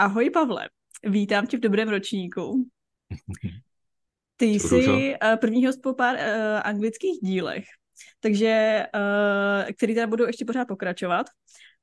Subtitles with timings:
[0.00, 0.68] Ahoj Pavle,
[1.04, 2.68] vítám tě v dobrém ročníku.
[4.36, 6.20] Ty jsi uh, první host po pár uh,
[6.64, 7.64] anglických dílech,
[8.20, 11.26] takže, uh, který teda budou ještě pořád pokračovat,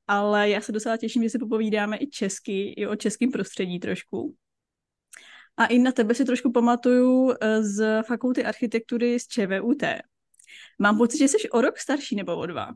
[0.08, 4.36] ale já se docela těším, že si popovídáme i česky, i o českém prostředí trošku.
[5.58, 9.84] A i na tebe si trošku pamatuju z fakulty architektury z ČVUT.
[10.80, 12.74] Mám pocit, že jsi o rok starší nebo o dva.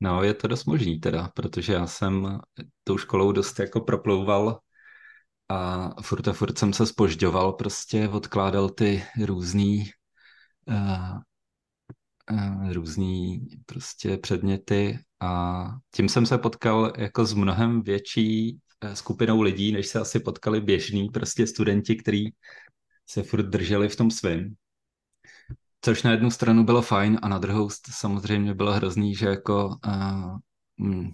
[0.00, 2.38] No, je to dost možný teda, protože já jsem
[2.84, 4.60] tou školou dost jako proplouval
[5.48, 9.90] a furt a furt jsem se spožďoval, prostě odkládal ty různý
[10.68, 11.18] uh,
[12.32, 15.64] uh, různý prostě předměty a
[15.94, 20.60] tím jsem se potkal jako s mnohem větší eh, skupinou lidí, než se asi potkali
[20.60, 22.34] běžní prostě studenti, kteří
[23.06, 24.54] se furt drželi v tom svém.
[25.86, 30.38] Což na jednu stranu bylo fajn a na druhou samozřejmě bylo hrozný, že jako uh,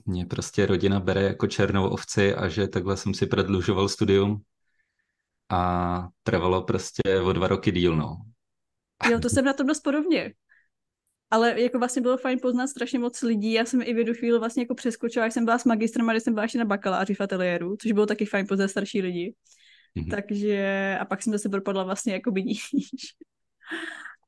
[0.07, 4.43] mě prostě rodina bere jako černou ovci a že takhle jsem si prodlužoval studium
[5.49, 8.17] a trvalo prostě o dva roky díl, no.
[9.11, 10.33] Jo, to jsem na tom dost podobně.
[11.31, 13.53] Ale jako vlastně bylo fajn poznat strašně moc lidí.
[13.53, 16.13] Já jsem i v jednu chvíli vlastně jako přeskočila, jak jsem byla s magistrem a
[16.13, 19.35] když jsem byla ještě na bakaláři v ateliéru, což bylo taky fajn poznat starší lidi.
[19.97, 20.11] Mm-hmm.
[20.11, 22.71] Takže a pak jsem zase propadla vlastně jako by níž.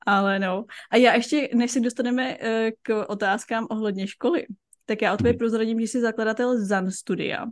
[0.06, 0.64] Ale no.
[0.91, 4.47] A já ještě, než se dostaneme eh, k otázkám ohledně školy,
[4.84, 5.38] tak já o tobě mhm.
[5.38, 7.47] prozradím, že jsi zakladatel ZAN studia.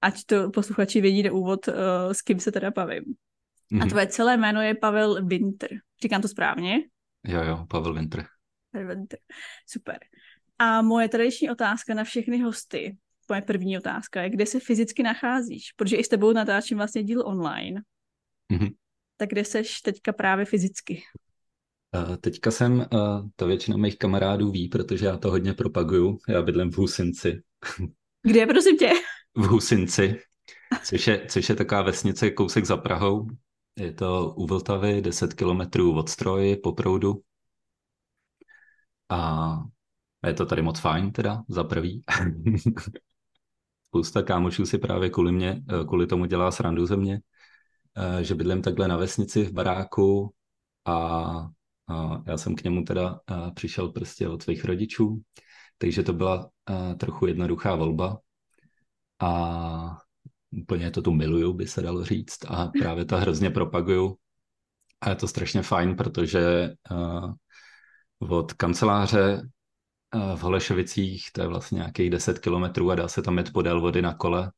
[0.00, 1.74] Ať to posluchači vědí na úvod, uh,
[2.12, 3.02] s kým se teda bavím.
[3.02, 3.80] Mm-hmm.
[3.80, 3.88] A mhm.
[3.88, 5.70] tvoje celé jméno je Pavel Winter.
[6.02, 6.78] Říkám to správně?
[7.24, 8.26] Jo, jo, Pavel Winter.
[8.72, 9.18] Pavel Winter.
[9.66, 9.98] Super.
[10.58, 12.96] A moje tradiční otázka na všechny hosty,
[13.28, 15.72] moje první otázka je, kde se fyzicky nacházíš?
[15.76, 17.82] Protože i s tebou natáčím vlastně díl online.
[18.52, 18.74] Mm-hmm.
[19.16, 21.02] Tak kde seš teďka právě fyzicky?
[22.20, 22.86] Teďka jsem,
[23.36, 27.42] to většina mých kamarádů ví, protože já to hodně propaguju, já bydlím v Husinci.
[28.22, 28.90] Kde, prosím tě?
[29.34, 30.20] V Husinci,
[30.84, 33.26] což je, což je taková vesnice kousek za Prahou.
[33.76, 37.22] Je to u Vltavy, 10 kilometrů od Stroji po proudu.
[39.08, 39.58] A
[40.26, 42.02] je to tady moc fajn teda, za prvý.
[43.88, 47.20] Spousta kámošů si právě kvůli, mě, kvůli tomu dělá srandu ze mě,
[48.20, 50.34] že bydlím takhle na vesnici v baráku
[50.84, 51.48] a
[51.88, 53.20] a já jsem k němu teda
[53.54, 55.22] přišel prostě od svých rodičů,
[55.78, 56.50] takže to byla
[56.98, 58.18] trochu jednoduchá volba.
[59.20, 59.98] A
[60.50, 62.44] úplně to tu miluju, by se dalo říct.
[62.48, 64.16] A právě to hrozně propaguju.
[65.00, 66.74] A je to strašně fajn, protože
[68.18, 69.48] od kanceláře
[70.36, 74.02] v Holešovicích, to je vlastně nějakých 10 kilometrů a dá se tam jet podél vody
[74.02, 74.52] na kole,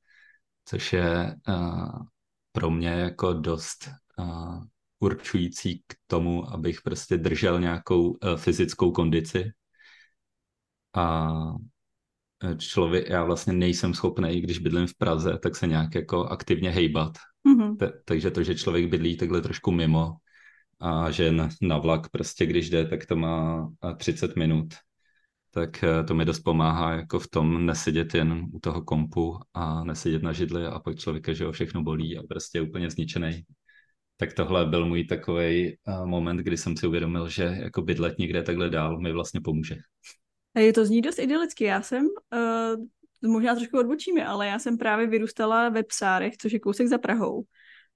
[0.64, 1.36] což je
[2.52, 3.90] pro mě jako dost
[5.00, 9.52] určující k tomu, abych prostě držel nějakou uh, fyzickou kondici.
[10.94, 11.30] A
[12.44, 16.70] eh, člověk, já vlastně nejsem schopný, když bydlím v Praze, tak se nějak jako aktivně
[16.70, 17.12] hejbat.
[17.46, 17.76] Mm-hmm.
[17.76, 20.12] T- takže to, že člověk bydlí takhle trošku mimo
[20.80, 24.74] a že na, na vlak prostě, když jde, tak to má 30 minut,
[25.50, 29.84] tak eh, to mi dost pomáhá jako v tom nesedět jen u toho kompu a
[29.84, 33.44] nesedět na židli a pak člověka, že ho všechno bolí a prostě je úplně zničený
[34.20, 38.42] tak tohle byl můj takový uh, moment, kdy jsem si uvědomil, že jako bydlet někde
[38.42, 39.76] takhle dál mi vlastně pomůže.
[40.58, 41.64] Je to zní dost idylicky.
[41.64, 46.60] Já jsem, uh, možná trošku odbočíme, ale já jsem právě vyrůstala ve Psárech, což je
[46.60, 47.44] kousek za Prahou.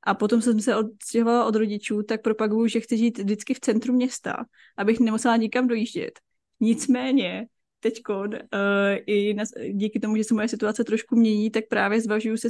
[0.03, 3.93] A potom jsem se odstěhovala od rodičů, tak propaguju, že chci žít vždycky v centru
[3.93, 4.37] města,
[4.77, 6.19] abych nemusela nikam dojíždět.
[6.61, 7.47] Nicméně,
[7.85, 8.29] teď uh,
[9.07, 12.49] i na, díky tomu, že se moje situace trošku mění, tak právě zvažuju se,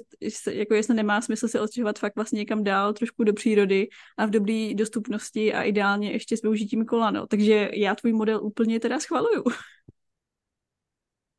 [0.51, 4.31] jako jestli nemá smysl se odstěhovat fakt vlastně někam dál, trošku do přírody a v
[4.31, 7.27] dobré dostupnosti a ideálně ještě s využitím kolano.
[7.27, 9.45] Takže já tvůj model úplně teda schvaluju.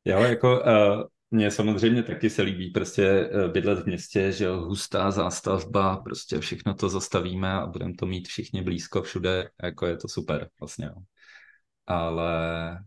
[0.04, 4.56] Jo, jako uh, mně samozřejmě taky se líbí prostě uh, bydlet v městě, že jo,
[4.56, 9.96] hustá zástavba, prostě všechno to zastavíme a budeme to mít všichni blízko všude, jako je
[9.96, 10.90] to super vlastně.
[11.86, 12.78] Ale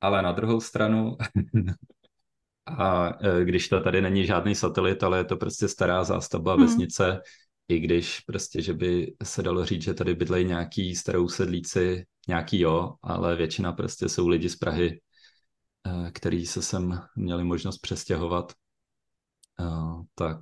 [0.00, 1.16] ale na druhou stranu,
[2.66, 6.62] a e, když to tady není žádný satelit, ale je to prostě stará zástavba hmm.
[6.62, 7.20] vesnice,
[7.68, 12.60] i když prostě, že by se dalo říct, že tady bydlejí nějaký starou sedlíci, nějaký
[12.60, 15.00] jo, ale většina prostě jsou lidi z Prahy,
[15.86, 19.64] e, který se sem měli možnost přestěhovat, e,
[20.14, 20.40] tak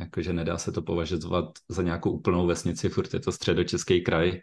[0.00, 4.40] jakože nedá se to považovat za nějakou úplnou vesnici, furt je to středočeský kraj,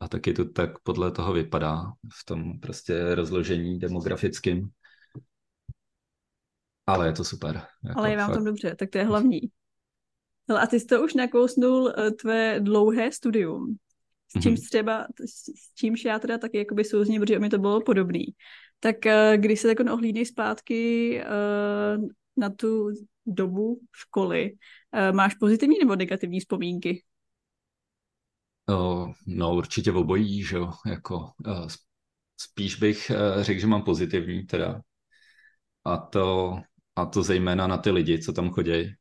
[0.00, 4.68] a taky to tak podle toho vypadá v tom prostě rozložení demografickým.
[6.86, 7.62] Ale je to super.
[7.84, 8.36] Jako Ale je vám fakt.
[8.36, 9.40] tam dobře, tak to je hlavní.
[10.48, 13.76] Hele, a ty jsi to už nakousnul uh, tvé dlouhé studium.
[14.36, 14.66] S čím mm-hmm.
[14.68, 18.24] třeba, s čímž já teda taky jakoby souzně, protože mi to bylo podobný.
[18.80, 22.04] Tak uh, když se takhle ohlídnej zpátky uh,
[22.36, 22.90] na tu
[23.26, 24.52] dobu školy
[25.12, 27.02] máš pozitivní nebo negativní vzpomínky?
[29.26, 31.68] No, určitě obojí, že jo, jako uh,
[32.40, 34.80] spíš bych uh, řekl, že mám pozitivní teda.
[35.84, 36.56] A to,
[36.96, 38.94] a to zejména na ty lidi, co tam chodí.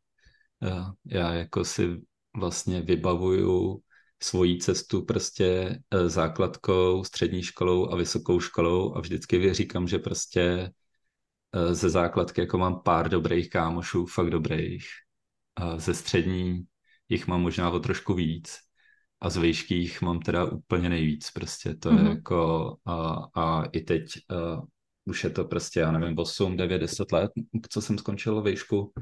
[0.60, 2.02] Uh, já jako si
[2.38, 3.82] vlastně vybavuju
[4.24, 10.72] svoji cestu prostě základkou, střední školou a vysokou školou a vždycky říkám, že prostě
[11.72, 14.86] ze základky jako mám pár dobrých kámošů, fakt dobrých.
[15.78, 16.64] Ze střední
[17.10, 18.69] jich mám možná o trošku víc
[19.22, 21.98] a z výškých mám teda úplně nejvíc prostě, to mm-hmm.
[21.98, 22.12] je mhm.
[22.12, 24.62] jako a, a i teď a,
[25.06, 27.32] už je to prostě, já nevím, 8, 9, 10 let,
[27.70, 28.94] co jsem skončil výšku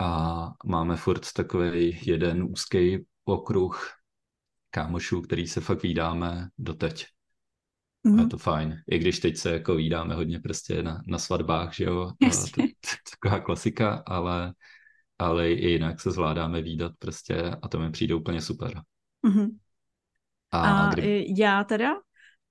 [0.00, 3.90] a máme furt takový jeden úzký okruh
[4.70, 7.06] kámošů, který se fakt vídáme doteď.
[8.06, 8.14] Mm-hmm.
[8.14, 8.28] A je mhm.
[8.28, 8.76] to fajn.
[8.90, 12.62] I když teď se jako vídáme hodně prostě na, na svatbách, že jo, to, to,
[12.62, 12.66] to,
[13.10, 14.54] taková klasika, ale,
[15.18, 18.82] ale i jinak se zvládáme výdat prostě a to mi přijde úplně super.
[19.24, 19.48] Mm-hmm.
[20.50, 21.26] A, a kdy...
[21.38, 21.94] já teda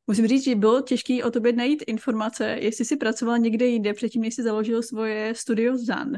[0.08, 4.22] musím říct, že bylo těžké o tobě najít informace, jestli jsi pracoval někde jinde předtím,
[4.22, 6.12] než jsi založil svoje studio ZAN.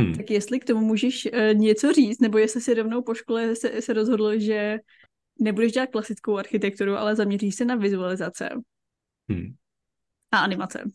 [0.00, 0.14] Hmm.
[0.14, 3.82] Tak jestli k tomu můžeš uh, něco říct, nebo jestli si rovnou po škole se,
[3.82, 4.78] se rozhodl, že
[5.40, 8.48] nebudeš dělat klasickou architekturu, ale zaměříš se na vizualizace
[9.30, 9.54] hmm.
[10.30, 10.90] a animace.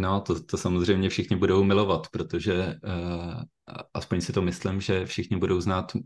[0.00, 3.42] No, to, to samozřejmě všichni budou milovat, protože uh,
[3.94, 6.02] aspoň si to myslím, že všichni budou znát uh,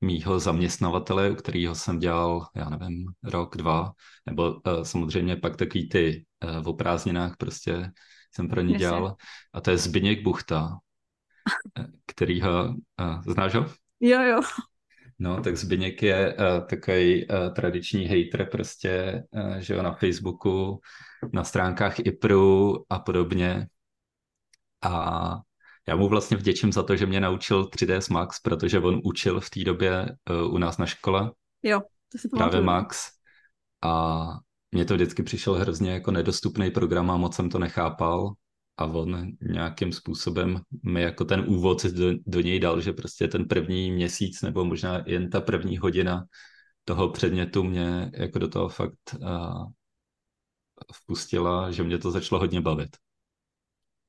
[0.00, 3.92] mýho zaměstnavatele, u kterého jsem dělal, já nevím, rok, dva,
[4.26, 7.90] nebo uh, samozřejmě pak takový ty uh, v prázdninách prostě
[8.34, 9.16] jsem pro ně dělal.
[9.52, 10.78] A to je Zbyněk Buchta,
[12.06, 12.68] kterýho,
[13.00, 13.66] uh, znáš ho?
[14.00, 14.40] Jo, jo.
[15.18, 20.80] No, tak Zbyněk je uh, takový uh, tradiční hater prostě, uh, že jo, na Facebooku,
[21.32, 23.66] na stránkách IPRu a podobně.
[24.82, 25.40] A
[25.90, 29.50] já mu vlastně vděčím za to, že mě naučil 3ds Max, protože on učil v
[29.50, 31.32] té době uh, u nás na škole.
[31.62, 31.80] Jo,
[32.12, 33.08] to si Právě Max.
[33.82, 34.24] A
[34.72, 38.32] mně to vždycky přišel hrozně jako nedostupný program a moc jsem to nechápal.
[38.76, 43.44] A on nějakým způsobem mi jako ten úvod do, do něj dal, že prostě ten
[43.44, 46.24] první měsíc nebo možná jen ta první hodina
[46.84, 49.64] toho předmětu mě jako do toho fakt uh,
[50.94, 52.96] vpustila, že mě to začalo hodně bavit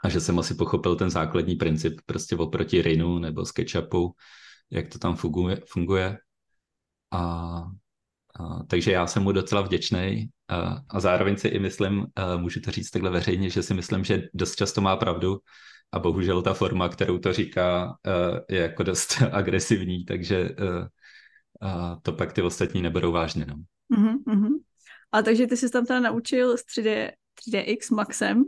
[0.03, 4.15] a že jsem asi pochopil ten základní princip prostě oproti Rinu nebo SketchUpu,
[4.71, 5.61] jak to tam funguje.
[5.67, 6.17] funguje.
[7.11, 7.19] A,
[8.39, 12.61] a, takže já jsem mu docela vděčný a, a zároveň si i myslím, a můžu
[12.61, 15.39] to říct takhle veřejně, že si myslím, že dost často má pravdu
[15.91, 17.97] a bohužel ta forma, kterou to říká,
[18.49, 20.49] je jako dost agresivní, takže
[21.61, 23.45] a to pak ty ostatní neberou vážně.
[23.45, 23.55] No.
[23.97, 24.49] Mm-hmm.
[25.11, 27.11] A takže ty jsi tam teda naučil s 3D,
[27.47, 28.43] 3DX Maxem,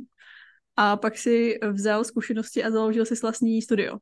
[0.78, 3.98] a pak si vzal zkušenosti a založil si vlastní studio.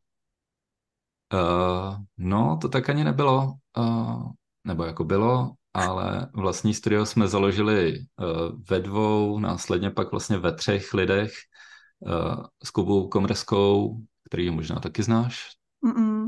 [1.33, 3.53] Uh, no, to tak ani nebylo.
[3.77, 4.31] Uh,
[4.67, 8.27] nebo jako bylo, ale vlastní studio jsme založili uh,
[8.69, 11.31] ve dvou, následně pak vlastně ve třech lidech
[11.99, 15.49] uh, s Kubou Komreskou, který možná taky znáš,
[15.85, 16.25] Mm-mm.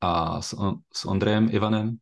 [0.00, 0.54] a s,
[0.92, 1.96] s Ondrejem Ivanem.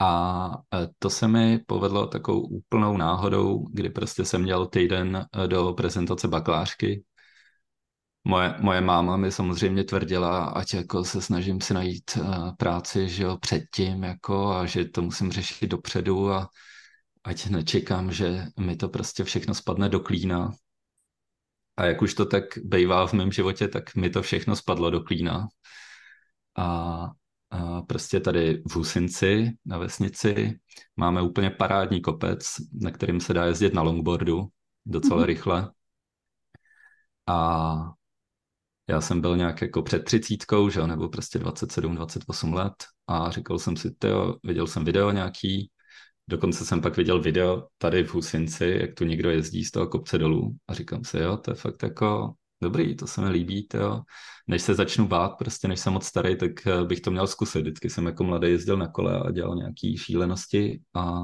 [0.00, 5.48] A e, to se mi povedlo takovou úplnou náhodou, kdy prostě jsem měl týden e,
[5.48, 7.04] do prezentace bakalářky.
[8.26, 13.22] Moje, moje máma mi samozřejmě tvrdila, ať jako se snažím si najít uh, práci, že
[13.22, 16.48] jo, předtím, jako, a že to musím řešit dopředu a
[17.24, 20.52] ať nečekám, že mi to prostě všechno spadne do klína.
[21.76, 25.00] A jak už to tak bejvá v mém životě, tak mi to všechno spadlo do
[25.00, 25.48] klína.
[26.56, 27.10] A
[27.88, 30.58] prostě tady v Husinci na vesnici
[30.96, 34.46] máme úplně parádní kopec, na kterým se dá jezdit na longboardu
[34.86, 35.26] docela mm-hmm.
[35.26, 35.70] rychle.
[37.26, 37.92] A
[38.88, 42.74] já jsem byl nějak jako před třicítkou, že nebo prostě 27, 28 let
[43.06, 45.70] a říkal jsem si, tyjo, viděl jsem video nějaký,
[46.28, 50.18] dokonce jsem pak viděl video tady v Husinci, jak tu někdo jezdí z toho kopce
[50.18, 52.34] dolů a říkám si, jo, to je fakt jako
[52.64, 54.02] dobrý, to se mi líbí, jo.
[54.48, 57.60] Než se začnu bát, prostě než jsem moc starý, tak eh, bych to měl zkusit.
[57.60, 61.22] Vždycky jsem jako mladý jezdil na kole a dělal nějaký šílenosti a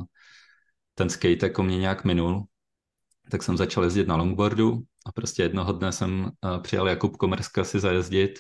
[0.95, 2.45] ten skate jako mě nějak minul,
[3.31, 7.65] tak jsem začal jezdit na longboardu a prostě jednoho dne jsem eh, přijal Jakub Komerska
[7.65, 8.39] si zajezdit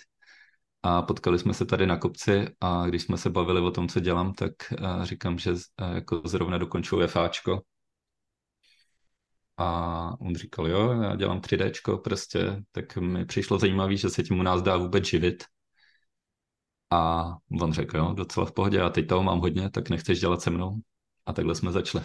[0.82, 4.00] a potkali jsme se tady na kopci a když jsme se bavili o tom, co
[4.00, 5.54] dělám, tak eh, říkám, že
[5.94, 7.60] jako zrovna dokončuju FAčko
[9.60, 14.40] a on říkal, jo, já dělám 3D, prostě, tak mi přišlo zajímavé, že se tím
[14.40, 15.44] u nás dá vůbec živit.
[16.90, 17.24] A
[17.62, 20.50] on řekl, jo, docela v pohodě, a teď toho mám hodně, tak nechceš dělat se
[20.50, 20.80] mnou?
[21.26, 22.04] A takhle jsme začali.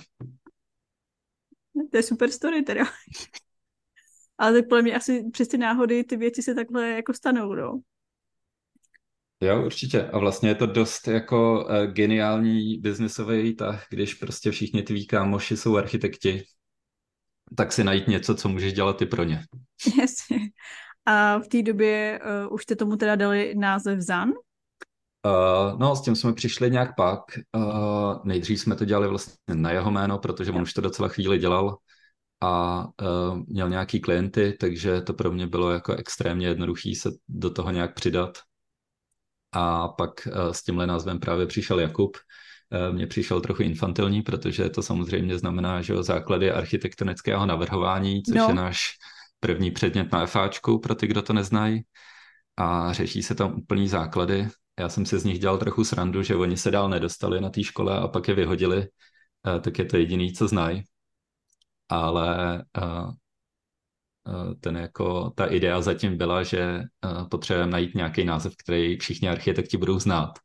[1.91, 2.83] To je super story teda.
[4.37, 7.81] Ale tak podle mě asi přes ty náhody ty věci se takhle jako stanou, no.
[9.41, 10.03] Jo, určitě.
[10.03, 15.57] A vlastně je to dost jako uh, geniální biznisový tah, když prostě všichni tví kámoši
[15.57, 16.43] jsou architekti,
[17.57, 19.43] tak si najít něco, co můžeš dělat i pro ně.
[19.99, 20.37] Jasně.
[21.05, 24.29] A v té době uh, už jste tomu teda dali název ZAN?
[24.29, 27.19] Uh, no, s tím jsme přišli nějak pak.
[27.55, 31.37] Uh, nejdřív jsme to dělali vlastně na jeho jméno, protože on už to docela chvíli
[31.37, 31.77] dělal
[32.41, 37.49] a uh, měl nějaký klienty, takže to pro mě bylo jako extrémně jednoduchý se do
[37.49, 38.37] toho nějak přidat.
[39.51, 42.17] A pak uh, s tímhle názvem právě přišel Jakub.
[42.71, 48.35] Uh, mně přišel trochu infantilní, protože to samozřejmě znamená, že o základy architektonického navrhování, což
[48.35, 48.45] no.
[48.47, 48.91] je náš
[49.39, 51.81] první předmět na FAčku pro ty, kdo to neznají.
[52.57, 54.47] A řeší se tam úplný základy.
[54.79, 57.63] Já jsem si z nich dělal trochu srandu, že oni se dál nedostali na té
[57.63, 58.87] škole a pak je vyhodili,
[59.61, 60.83] tak je to jediný, co znají.
[61.89, 62.63] Ale
[64.59, 66.81] ten jako, ta idea zatím byla, že
[67.31, 70.39] potřebujeme najít nějaký název, který všichni architekti budou znát.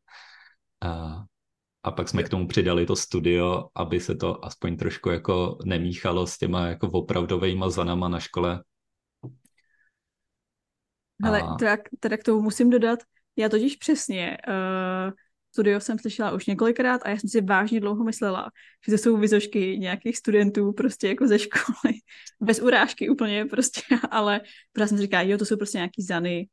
[1.83, 6.27] A pak jsme k tomu přidali to studio, aby se to aspoň trošku jako nemíchalo
[6.27, 8.63] s těma jako opravdovejma zanama na škole,
[11.23, 11.55] ale a...
[11.55, 12.99] teda, teda k tomu musím dodat,
[13.35, 15.13] já totiž přesně uh,
[15.51, 18.51] studio jsem slyšela už několikrát a já jsem si vážně dlouho myslela,
[18.85, 21.93] že to jsou vizošky nějakých studentů prostě jako ze školy,
[22.41, 26.47] bez urážky úplně prostě, ale právě jsem si říkala, jo, to jsou prostě nějaký zany,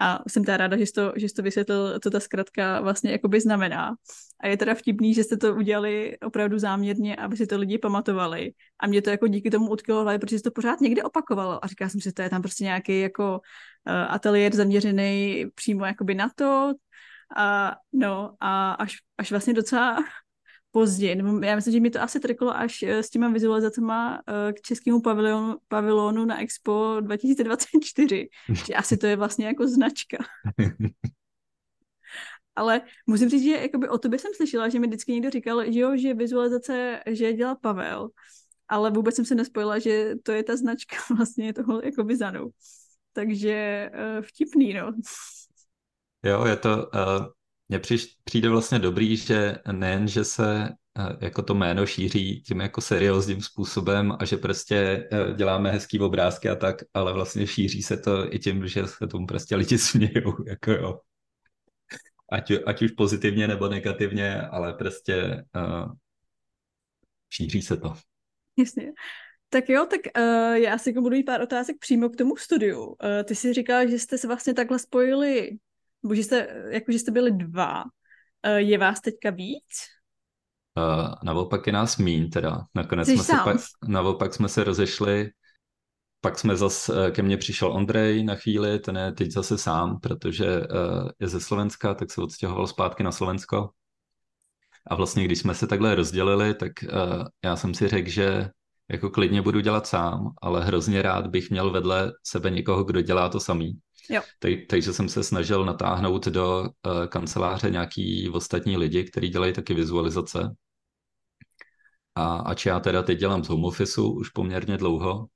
[0.00, 3.12] a jsem teda ráda, že jsi to, že jsi to vysvětlil, co ta zkratka vlastně
[3.12, 3.94] jakoby znamená.
[4.40, 8.52] A je teda vtipný, že jste to udělali opravdu záměrně, aby si to lidi pamatovali.
[8.80, 11.64] A mě to jako díky tomu utkilo protože se to pořád někde opakovalo.
[11.64, 13.40] A říkala jsem si, že to je tam prostě nějaký jako
[13.88, 16.72] uh, ateliér zaměřený přímo jakoby na to.
[17.36, 19.96] A, no a až, až vlastně docela
[20.74, 24.52] pozdě, nebo já myslím, že mi to asi trklo až eh, s těma vizualizacemi eh,
[24.52, 28.28] k českému pavilonu, pavilonu na Expo 2024,
[28.66, 30.18] že asi to je vlastně jako značka.
[32.56, 35.80] Ale musím říct, že jakoby o tobě jsem slyšela, že mi vždycky někdo říkal, že
[35.80, 38.08] jo, že vizualizace, že dělá Pavel,
[38.68, 42.50] ale vůbec jsem se nespojila, že to je ta značka vlastně toho jakoby Zanu.
[43.12, 44.92] Takže uh, vtipný, no.
[46.24, 47.26] Jo, je to, uh,
[47.68, 47.80] mně
[48.24, 50.68] přijde vlastně dobrý, že nejen, že se
[50.98, 56.00] eh, jako to jméno šíří tím jako seriózním způsobem a že prostě eh, děláme hezký
[56.00, 59.78] obrázky a tak, ale vlastně šíří se to i tím, že se tomu prostě lidi
[59.88, 61.00] smějou, jako jo.
[62.32, 65.92] Ať, ať už pozitivně nebo negativně, ale prostě uh,
[67.30, 67.94] šíří se to.
[68.58, 68.92] Jasně.
[69.48, 72.84] Tak jo, tak uh, já si budu mít pár otázek přímo k tomu studiu.
[72.84, 75.58] Uh, ty jsi říkala, že jste se vlastně takhle spojili
[76.04, 77.84] nebo že jste, jako, že jste byli dva.
[78.42, 79.64] Eh, je vás teďka víc?
[80.78, 82.60] Uh, naopak je nás míň teda.
[82.74, 83.56] Nakonec jsme se pak,
[83.88, 85.30] naopak jsme se rozešli,
[86.20, 90.60] pak jsme zase, ke mně přišel Ondrej na chvíli, ten je teď zase sám, protože
[90.60, 93.70] uh, je ze Slovenska, tak se odstěhoval zpátky na Slovensko.
[94.86, 98.50] A vlastně, když jsme se takhle rozdělili, tak uh, já jsem si řekl, že
[98.90, 103.28] jako klidně budu dělat sám, ale hrozně rád bych měl vedle sebe někoho, kdo dělá
[103.28, 103.78] to samý.
[104.10, 104.22] Jo.
[104.68, 110.54] Takže jsem se snažil natáhnout do uh, kanceláře nějaký ostatní lidi, kteří dělají taky vizualizace.
[112.14, 115.26] A ač já teda teď dělám z home office už poměrně dlouho, uh,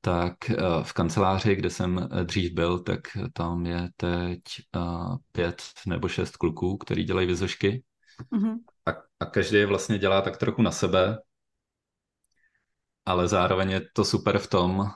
[0.00, 3.00] tak uh, v kanceláři, kde jsem dřív byl, tak
[3.32, 4.40] tam je teď
[4.76, 7.84] uh, pět nebo šest kluků, který dělají vizošky.
[8.32, 8.54] Mm-hmm.
[8.86, 8.90] A,
[9.20, 11.18] a každý je vlastně dělá tak trochu na sebe,
[13.04, 14.90] ale zároveň je to super v tom,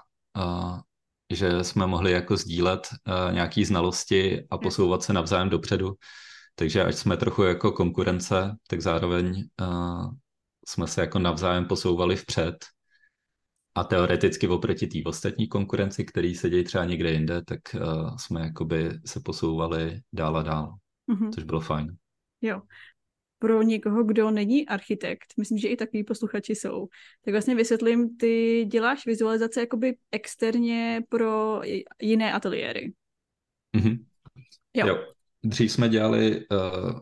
[1.30, 5.94] že jsme mohli jako sdílet uh, nějaký znalosti a posouvat se navzájem dopředu.
[6.54, 10.10] Takže ať jsme trochu jako konkurence, tak zároveň uh,
[10.68, 12.56] jsme se jako navzájem posouvali vpřed.
[13.74, 18.40] A teoreticky oproti té ostatní konkurenci, který se dějí třeba někde jinde, tak uh, jsme
[18.40, 20.74] jakoby se posouvali dál a dál,
[21.08, 21.30] mm-hmm.
[21.34, 21.96] což bylo fajn.
[22.40, 22.60] Jo
[23.40, 26.86] pro někoho, kdo není architekt, myslím, že i takový posluchači jsou,
[27.24, 31.60] tak vlastně vysvětlím, ty děláš vizualizace jakoby externě pro
[32.02, 32.92] jiné ateliéry.
[33.76, 33.98] Mm-hmm.
[34.74, 34.86] Jo.
[34.86, 34.98] jo.
[35.44, 37.00] Dřív jsme dělali uh,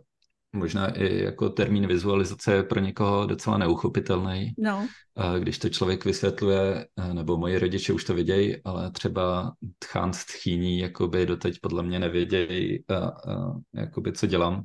[0.52, 4.52] možná i jako termín vizualizace pro někoho docela neuchopitelný.
[4.59, 4.78] No.
[4.78, 10.12] Uh, když to člověk vysvětluje, uh, nebo moji rodiče už to vidějí, ale třeba tchán
[10.12, 12.97] z tchýní jakoby doteď podle mě nevědějí, uh,
[13.37, 14.64] uh, jakoby co dělám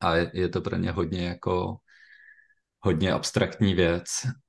[0.00, 1.76] a je, to pro ně hodně jako
[2.80, 4.04] hodně abstraktní věc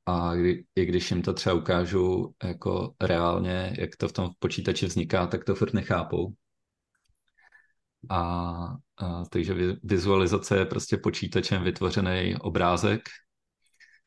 [0.05, 4.85] a kdy, i když jim to třeba ukážu jako reálně, jak to v tom počítači
[4.85, 6.33] vzniká, tak to furt nechápou.
[8.09, 8.19] A,
[8.97, 13.01] a takže vizualizace je prostě počítačem vytvořený obrázek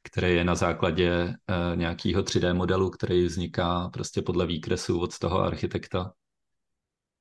[0.02, 5.40] který je na základě uh, nějakého 3D modelu, který vzniká prostě podle výkresu od toho
[5.40, 6.12] architekta.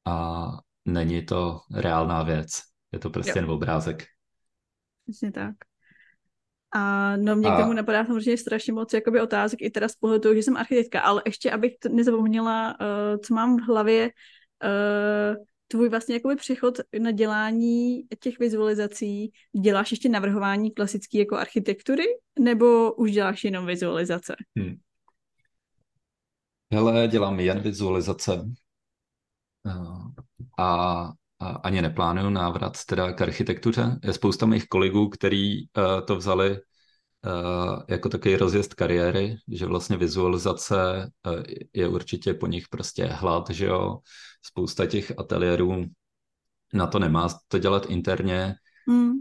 [0.05, 0.47] A
[0.85, 2.49] není to reálná věc.
[2.91, 3.35] Je to prostě jo.
[3.35, 4.05] jen obrázek.
[5.07, 5.55] Přesně tak.
[6.71, 7.55] A no mě a...
[7.55, 10.57] k tomu napadá samozřejmě strašně moc jakoby otázek i teda z pohledu toho, že jsem
[10.57, 14.09] architektka, ale ještě abych to nezapomněla, uh, co mám v hlavě,
[14.63, 19.31] uh, tvůj vlastně jakoby přechod na dělání těch vizualizací,
[19.61, 22.03] děláš ještě navrhování klasické jako architektury,
[22.39, 24.35] nebo už děláš jenom vizualizace?
[24.57, 24.75] Hmm.
[26.73, 28.45] Hele, dělám jen vizualizace
[29.65, 33.99] a, a ani neplánuju návrat teda k architektuře.
[34.03, 39.97] Je spousta mých kolegů, který uh, to vzali uh, jako takový rozjezd kariéry, že vlastně
[39.97, 41.43] vizualizace uh,
[41.73, 43.97] je určitě po nich prostě hlad, že jo,
[44.45, 45.85] spousta těch ateliérů
[46.73, 48.55] na to nemá to dělat interně,
[48.87, 49.11] mm.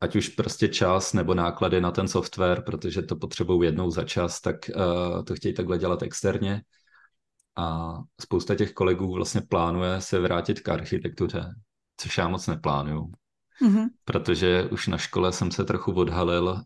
[0.00, 4.40] ať už prostě čas nebo náklady na ten software, protože to potřebují jednou za čas,
[4.40, 4.56] tak
[5.26, 6.62] to chtějí takhle dělat externě.
[7.60, 11.54] A spousta těch kolegů vlastně plánuje se vrátit k architektuře,
[11.96, 13.12] což já moc neplánuju.
[13.62, 13.88] Mm-hmm.
[14.04, 16.62] Protože už na škole jsem se trochu odhalil, uh,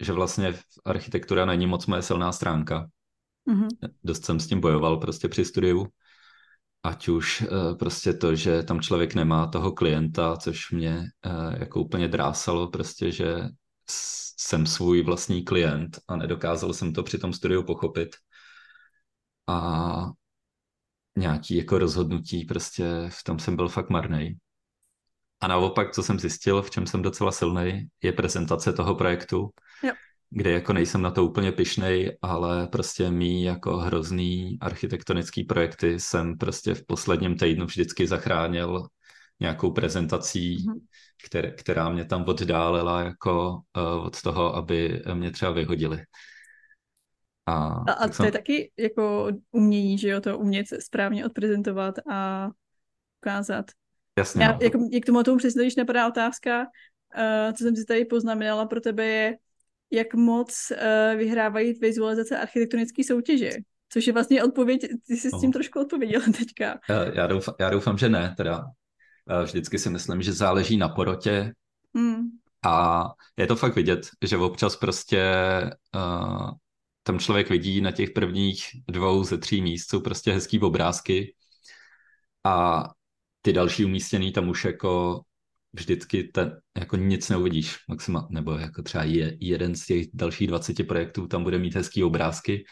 [0.00, 2.86] že vlastně architektura není moc moje silná stránka.
[3.48, 3.68] Mm-hmm.
[4.04, 5.86] Dost jsem s tím bojoval prostě při studiu
[6.82, 11.80] ať už uh, prostě to, že tam člověk nemá toho klienta, což mě uh, jako
[11.80, 13.48] úplně drásalo, prostě, že
[14.38, 18.08] jsem svůj vlastní klient a nedokázal jsem to při tom studiu pochopit.
[19.46, 20.10] A
[21.16, 24.36] nějaký jako rozhodnutí, prostě v tom jsem byl fakt marný.
[25.40, 29.50] A naopak, co jsem zjistil, v čem jsem docela silný, je prezentace toho projektu.
[29.82, 29.92] Jo
[30.30, 36.38] kde jako nejsem na to úplně pišnej, ale prostě mý jako hrozný architektonický projekty jsem
[36.38, 38.86] prostě v posledním týdnu vždycky zachránil
[39.40, 40.80] nějakou prezentací, mm-hmm.
[41.26, 46.02] které, která mě tam oddálila jako uh, od toho, aby mě třeba vyhodili.
[47.46, 47.54] A,
[47.88, 48.26] a, a to jsem...
[48.26, 52.48] je taky jako umění, že jo, to umět správně odprezentovat a
[53.22, 53.66] ukázat.
[54.18, 54.44] Jasně.
[54.44, 54.58] Já, no.
[54.62, 58.80] jako, jak tomu tomu přesně, když napadá otázka, uh, co jsem si tady poznamenala pro
[58.80, 59.36] tebe je,
[59.90, 63.50] jak moc uh, vyhrávají vizualizace architektonické soutěže.
[63.88, 66.78] Což je vlastně odpověď, ty jsi s tím trošku odpověděl teďka.
[67.14, 68.64] Já doufám, já doufám, že ne, teda.
[69.44, 71.52] Vždycky si myslím, že záleží na porotě
[71.94, 72.22] hmm.
[72.66, 73.04] a
[73.36, 75.34] je to fakt vidět, že občas prostě
[75.94, 76.50] uh,
[77.06, 81.34] tam člověk vidí na těch prvních dvou ze tří míst jsou prostě hezký obrázky
[82.44, 82.84] a
[83.42, 85.22] ty další umístěný tam už jako
[85.72, 90.86] vždycky ten, jako nic neuvidíš, maxima, nebo jako třeba je, jeden z těch dalších 20
[90.86, 92.64] projektů tam bude mít hezký obrázky,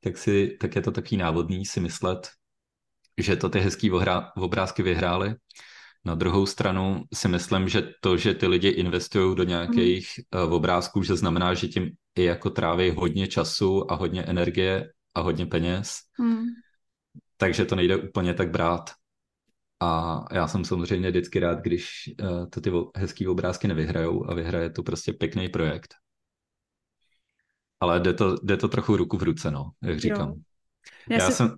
[0.00, 2.28] tak, si, tak je to takový návodný si myslet,
[3.18, 3.90] že to ty hezký
[4.36, 5.34] obrázky vyhrály.
[6.04, 10.52] Na druhou stranu si myslím, že to, že ty lidi investují do nějakých mm.
[10.52, 15.46] obrázků, že znamená, že tím i jako tráví hodně času a hodně energie a hodně
[15.46, 15.98] peněz.
[16.20, 16.44] Mm.
[17.36, 18.90] Takže to nejde úplně tak brát.
[19.80, 24.70] A já jsem samozřejmě vždycky rád, když uh, to ty hezký obrázky nevyhrajou a vyhraje
[24.70, 25.94] to prostě pěkný projekt.
[27.80, 30.28] Ale jde to, jde to trochu ruku v ruce, no, jak říkám.
[30.28, 30.34] Jo.
[31.10, 31.32] Já, já si...
[31.32, 31.56] jsem...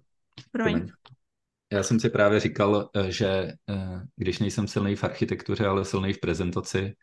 [0.53, 0.87] Promiň.
[1.73, 3.29] Já jsem si právě říkal, eh, že
[3.71, 6.95] eh, když nejsem silný v architektuře, ale silný v prezentaci,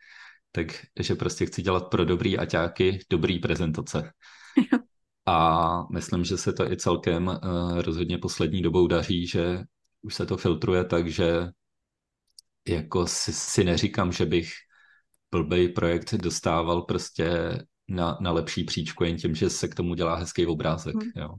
[0.52, 0.66] tak
[1.00, 4.12] že prostě chci dělat pro dobrý aťáky dobrý prezentace.
[5.26, 7.40] A myslím, že se to i celkem
[7.76, 9.60] rozhodně poslední dobou daří, že
[10.02, 11.48] už se to filtruje tak, že
[12.68, 14.52] jako si, si neříkám, že bych
[15.30, 20.14] blbej projekt dostával prostě na, na lepší příčku jen tím, že se k tomu dělá
[20.14, 21.10] hezký obrázek, hmm.
[21.16, 21.34] jo.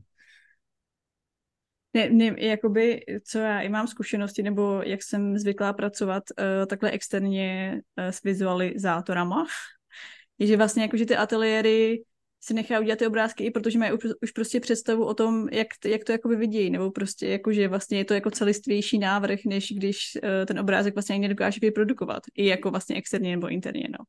[1.93, 6.91] Ne, ne, jakoby, co já i mám zkušenosti, nebo jak jsem zvyklá pracovat uh, takhle
[6.91, 9.45] externě uh, s vizualizátorama,
[10.39, 12.03] je, že vlastně jakože ty ateliéry
[12.43, 16.03] si nechají udělat ty obrázky, i protože mají už prostě představu o tom, jak, jak
[16.03, 20.17] to jakoby vidějí, nebo prostě jako, že vlastně je to jako celistvější návrh, než když
[20.23, 24.05] uh, ten obrázek vlastně ani nedokáže vyprodukovat, i jako vlastně externě nebo interně, no.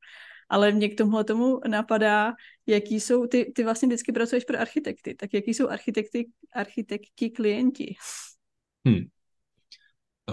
[0.49, 2.33] Ale mě k tomuhle tomu napadá,
[2.67, 7.95] jaký jsou, ty, ty vlastně vždycky pracuješ pro architekty, tak jaký jsou architekty, architekti klienti?
[8.87, 9.05] Hmm.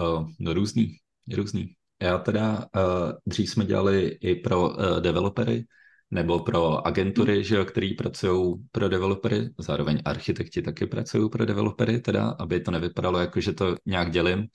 [0.00, 0.96] Uh, no různý,
[1.34, 1.74] různý.
[2.02, 5.64] Já teda, uh, dřív jsme dělali i pro uh, developery,
[6.10, 7.42] nebo pro agentury, hmm.
[7.42, 12.70] že jo, který pracují pro developery, zároveň architekti taky pracují pro developery, teda, aby to
[12.70, 14.46] nevypadalo jako, že to nějak dělím,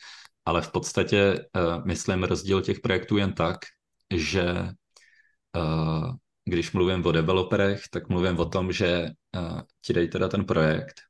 [0.46, 3.58] ale v podstatě uh, myslím rozdíl těch projektů jen tak,
[4.16, 4.70] že
[6.46, 11.02] když mluvím o developerech, tak mluvím o tom, že uh, ti dej teda ten projekt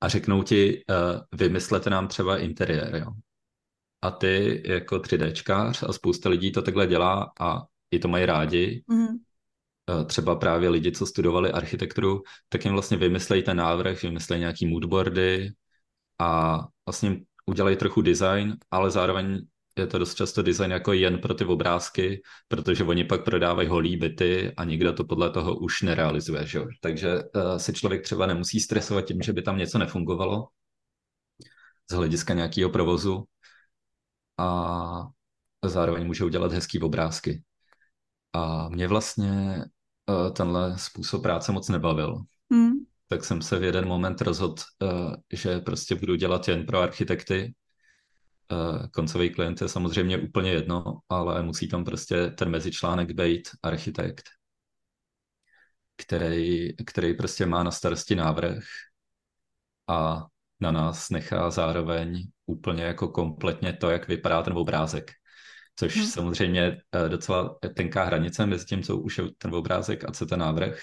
[0.00, 3.12] a řeknou ti, uh, vymyslete nám třeba interiér, jo.
[4.02, 8.84] A ty jako 3Dčkář a spousta lidí to takhle dělá a i to mají rádi,
[8.88, 9.06] mm.
[10.06, 15.52] třeba právě lidi, co studovali architekturu, tak jim vlastně vymyslejí ten návrh, vymyslejí nějaký moodboardy
[16.18, 19.46] a vlastně udělají trochu design, ale zároveň
[19.78, 23.96] je to dost často design jako jen pro ty obrázky, protože oni pak prodávají holý
[23.96, 26.46] byty a nikdo to podle toho už nerealizuje.
[26.46, 26.60] Že?
[26.80, 30.48] Takže uh, si člověk třeba nemusí stresovat tím, že by tam něco nefungovalo
[31.90, 33.24] z hlediska nějakého provozu
[34.38, 35.06] a
[35.64, 37.42] zároveň může udělat hezký obrázky.
[38.32, 39.64] A mě vlastně
[40.08, 42.16] uh, tenhle způsob práce moc nebavil.
[42.50, 42.72] Mm.
[43.08, 47.54] Tak jsem se v jeden moment rozhodl, uh, že prostě budu dělat jen pro architekty
[48.92, 54.30] koncový klient je samozřejmě úplně jedno, ale musí tam prostě ten mezičlánek být architekt,
[55.96, 58.64] který, který prostě má na starosti návrh
[59.88, 60.26] a
[60.60, 65.10] na nás nechá zároveň úplně jako kompletně to, jak vypadá ten obrázek.
[65.76, 66.06] Což hmm.
[66.06, 70.38] samozřejmě eh, docela tenká hranice mezi tím, co už je ten obrázek a co ten
[70.40, 70.78] návrh.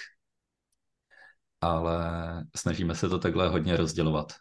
[1.61, 1.99] Ale
[2.55, 4.33] snažíme se to takhle hodně rozdělovat.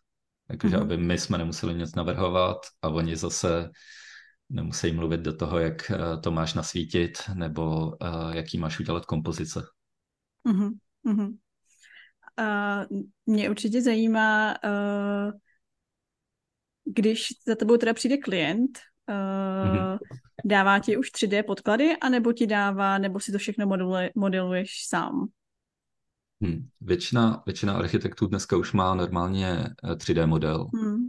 [0.51, 0.83] Jakože, mm-hmm.
[0.83, 3.71] aby my jsme nemuseli nic navrhovat a oni zase
[4.53, 9.63] nemusí mluvit do toho, jak eh, to máš nasvítit nebo uh, jaký máš udělat kompozice.
[10.49, 11.37] Mm-hmm.
[12.41, 15.33] Uh, mě určitě zajímá, uh,
[16.85, 18.79] když za tebou teda přijde klient,
[19.09, 19.99] uh, mm-hmm.
[20.45, 25.29] dává ti už 3D podklady, anebo ti dává, nebo si to všechno modeluje, modeluješ sám?
[26.43, 26.69] Hmm.
[26.81, 30.67] Většina, většina architektů dneska už má normálně 3D eh, model.
[30.75, 31.09] Hmm.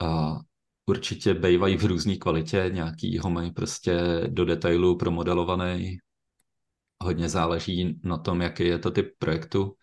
[0.00, 0.38] A
[0.86, 5.98] určitě bývají v různé kvalitě, nějaký ho mají prostě do detailu promodelovaný.
[7.02, 9.74] Hodně záleží na tom, jaký je to typ projektu.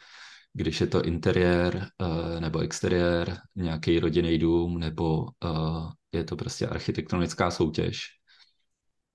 [0.53, 6.67] Když je to interiér eh, nebo exteriér, nějaký rodinný dům, nebo eh, je to prostě
[6.67, 7.99] architektonická soutěž.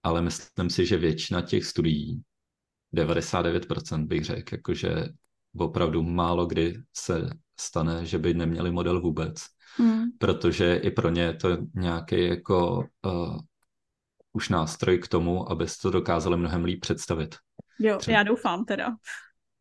[0.03, 2.23] Ale myslím si, že většina těch studií
[2.95, 5.09] 99% bych řekl, jakože
[5.59, 9.35] opravdu málo kdy se stane, že by neměli model vůbec.
[9.77, 10.05] Hmm.
[10.19, 13.39] Protože i pro ně je to nějaký jako uh,
[14.33, 17.37] už nástroj k tomu, aby to dokázali mnohem líp představit.
[17.79, 18.89] Jo, třeba, já doufám teda.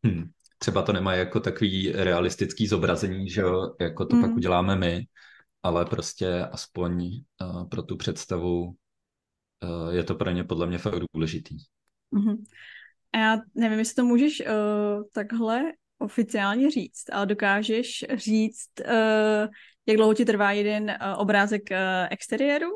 [0.04, 4.24] Hmm, třeba to nemá jako takový realistický zobrazení, že jo, jako to hmm.
[4.24, 5.06] pak uděláme my,
[5.62, 8.74] ale prostě aspoň uh, pro tu představu uh,
[9.90, 11.56] je to pro ně podle mě fakt důležitý.
[12.14, 12.36] Hmm.
[13.12, 15.62] A já nevím, jestli to můžeš uh, takhle
[15.98, 19.48] oficiálně říct, ale dokážeš říct, uh,
[19.86, 21.76] jak dlouho ti trvá jeden uh, obrázek uh,
[22.10, 22.68] exteriéru?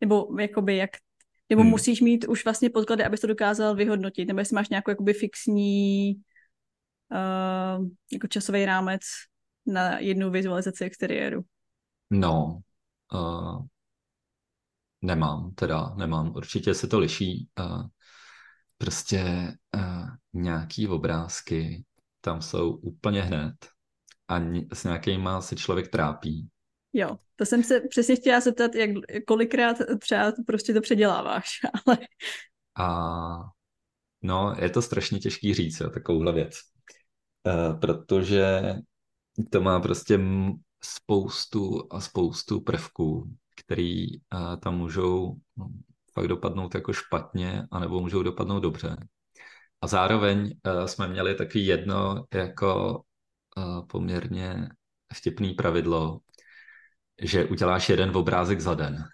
[0.00, 0.90] Nebo jakoby jak
[1.50, 1.70] nebo hmm.
[1.70, 6.14] musíš mít už vlastně podklady, abys to dokázal vyhodnotit, nebo jestli máš nějakou jakoby fixní
[7.10, 9.00] uh, jako časový rámec
[9.66, 11.42] na jednu vizualizaci exteriéru?
[12.10, 12.60] No,
[13.14, 13.64] uh,
[15.02, 16.32] nemám, teda nemám.
[16.36, 17.48] Určitě se to liší.
[17.58, 17.86] Uh,
[18.80, 21.84] prostě uh, nějaký obrázky
[22.20, 23.54] tam jsou úplně hned
[24.28, 24.40] a
[24.74, 26.48] s nějakýma se člověk trápí.
[26.92, 28.90] Jo, to jsem se přesně chtěla zeptat, jak,
[29.26, 31.48] kolikrát třeba prostě to předěláváš,
[31.86, 31.98] ale...
[32.78, 32.88] A
[34.22, 36.54] no, je to strašně těžký říct, jo, takovouhle věc.
[37.46, 38.74] Uh, protože
[39.50, 40.20] to má prostě
[40.84, 45.36] spoustu a spoustu prvků, který uh, tam můžou
[46.20, 48.96] fakt dopadnout jako špatně, anebo můžou dopadnout dobře.
[49.80, 53.02] A zároveň uh, jsme měli taky jedno jako
[53.56, 54.68] uh, poměrně
[55.14, 56.20] vtipný pravidlo,
[57.22, 59.04] že uděláš jeden obrázek za den.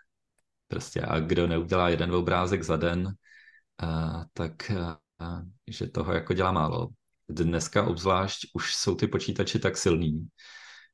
[0.68, 6.52] Prostě a kdo neudělá jeden obrázek za den, uh, tak uh, že toho jako dělá
[6.52, 6.88] málo.
[7.28, 10.26] Dneska obzvlášť už jsou ty počítače tak silný,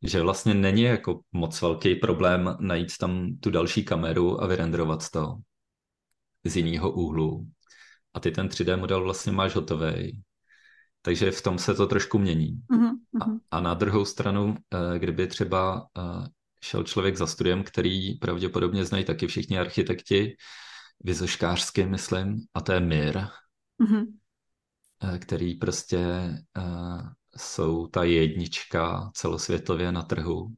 [0.03, 5.37] že vlastně není jako moc velký problém najít tam tu další kameru a vyrenderovat to
[6.45, 7.47] z jiného úhlu.
[8.15, 10.23] A ty ten 3D model vlastně máš hotový.
[11.03, 12.63] Takže v tom se to trošku mění.
[12.71, 12.93] Uh-huh.
[13.21, 16.29] A, a na druhou stranu, eh, kdyby třeba eh,
[16.63, 20.37] šel člověk za studiem, který pravděpodobně znají taky všichni architekti,
[21.01, 23.19] vizoškářsky, myslím, a to je MIR,
[23.81, 24.07] uh-huh.
[25.19, 25.99] který prostě
[27.37, 30.55] jsou ta jednička celosvětově na trhu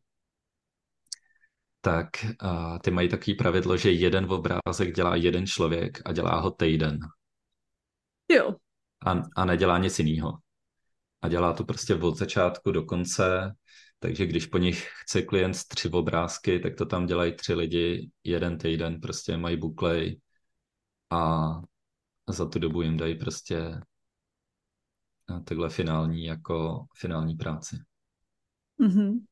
[1.84, 6.50] tak uh, ty mají takový pravidlo, že jeden obrázek dělá jeden člověk a dělá ho
[6.50, 6.98] týden.
[8.30, 8.56] Jo.
[9.06, 10.38] A, a nedělá nic jiného.
[11.22, 13.54] A dělá to prostě od začátku do konce,
[13.98, 18.58] takže když po nich chce klient tři obrázky, tak to tam dělají tři lidi jeden
[18.58, 20.20] týden, prostě mají buklej
[21.10, 21.50] a
[22.28, 23.80] za tu dobu jim dají prostě
[25.44, 27.76] takhle finální jako finální práci.
[28.80, 29.24] Mm-hmm.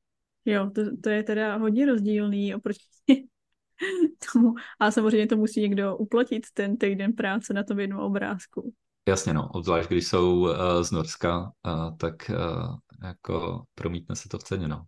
[0.44, 2.80] Jo, to, to je teda hodně rozdílný oproti
[4.32, 4.54] tomu.
[4.80, 8.72] A samozřejmě to musí někdo uplatit, ten týden práce na tom jednom obrázku.
[9.08, 12.76] Jasně, no, obzvlášť když jsou uh, z Norska, uh, tak uh,
[13.08, 14.84] jako promítne se to v ceně, no.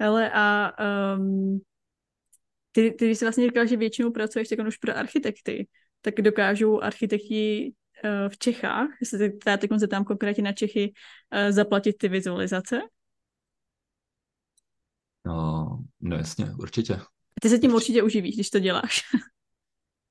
[0.00, 0.72] Ale a
[1.16, 1.60] um,
[2.72, 5.68] ty, ty jsi vlastně říkal, že většinou pracuješ tak už pro architekty,
[6.00, 7.72] tak dokážou architekti
[8.04, 10.92] uh, v Čechách, jestli já teď se tam konkrétně na Čechy,
[11.32, 12.80] uh, zaplatit ty vizualizace?
[15.26, 15.68] No,
[16.00, 17.00] no jasně, určitě.
[17.42, 19.02] Ty se tím určitě uživíš, když to děláš.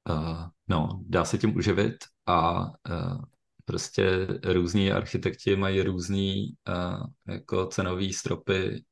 [0.09, 3.21] uh, no, dá se tím uživit a uh,
[3.65, 8.83] prostě různí architekti mají různý uh, jako cenový stropy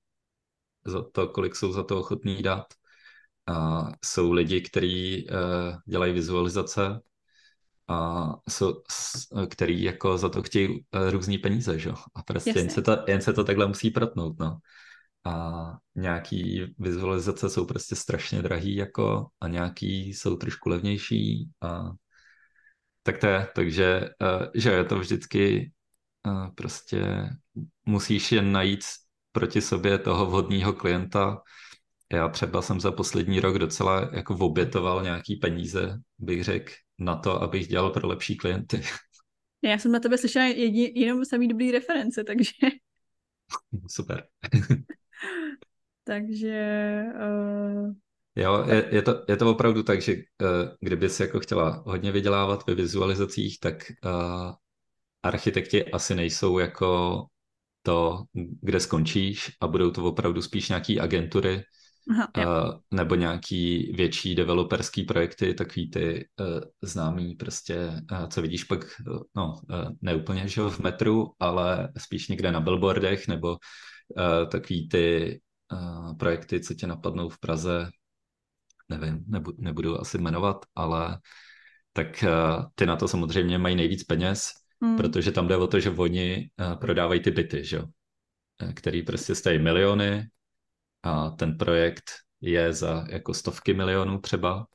[0.86, 2.65] za to, kolik jsou za to ochotní dát.
[3.47, 7.01] A jsou lidi, kteří uh, dělají vizualizace
[7.88, 8.81] a jsou,
[9.49, 11.91] který jako za to chtějí uh, různý peníze, že?
[12.15, 14.57] A prostě jen se, to, jen se to takhle musí protnout, no.
[15.25, 15.63] A
[15.95, 21.91] nějaký vizualizace jsou prostě strašně drahý jako a nějaký jsou trošku levnější a
[23.03, 25.71] tak to je, takže uh, že je to vždycky
[26.27, 27.29] uh, prostě
[27.86, 28.79] musíš jen najít
[29.31, 31.41] proti sobě toho vhodného klienta.
[32.13, 37.41] Já třeba jsem za poslední rok docela jako obětoval nějaký peníze, bych řekl, na to,
[37.41, 38.83] abych dělal pro lepší klienty.
[39.62, 42.51] Já jsem na tebe slyšela jedin, jenom samý dobrý reference, takže...
[43.88, 44.27] Super.
[46.03, 47.03] takže...
[47.15, 47.91] Uh...
[48.35, 50.47] Jo, je, je, to, je to opravdu tak, že uh,
[50.79, 54.51] kdyby si jako chtěla hodně vydělávat ve vizualizacích, tak uh,
[55.23, 57.21] architekti asi nejsou jako
[57.83, 58.23] to,
[58.61, 61.63] kde skončíš a budou to opravdu spíš nějaký agentury
[62.11, 67.77] Aha, uh, nebo nějaký větší developerský projekty, takový ty uh, známý prostě,
[68.11, 72.59] uh, co vidíš pak, uh, no, uh, neúplně, že v metru, ale spíš někde na
[72.59, 75.39] billboardech nebo uh, takový ty
[76.19, 77.89] projekty, co tě napadnou v Praze,
[78.89, 81.19] nevím, nebu, nebudu asi jmenovat, ale
[81.93, 84.97] tak uh, ty na to samozřejmě mají nejvíc peněz, hmm.
[84.97, 87.88] protože tam jde o to, že oni uh, prodávají ty byty, že uh,
[88.73, 90.27] který prostě stojí miliony
[91.03, 92.03] a ten projekt
[92.41, 94.67] je za jako stovky milionů třeba,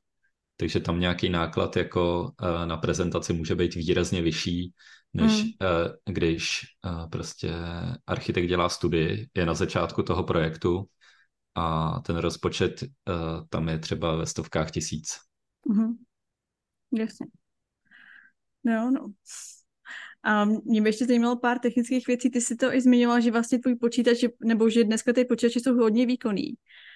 [0.56, 2.32] takže tam nějaký náklad jako
[2.64, 4.72] na prezentaci může být výrazně vyšší,
[5.14, 5.42] než hmm.
[5.42, 7.54] uh, když uh, prostě
[8.06, 10.86] architekt dělá studii, je na začátku toho projektu
[11.54, 12.88] a ten rozpočet uh,
[13.48, 15.16] tam je třeba ve stovkách tisíc.
[15.70, 15.94] Mm-hmm.
[16.98, 17.26] Jasně.
[18.64, 19.12] No, no.
[20.22, 22.30] A mě by ještě zajímalo pár technických věcí.
[22.30, 25.74] Ty si to i zmiňoval, že vlastně tvůj počítač, nebo že dneska ty počítače jsou
[25.74, 26.54] hodně výkonný.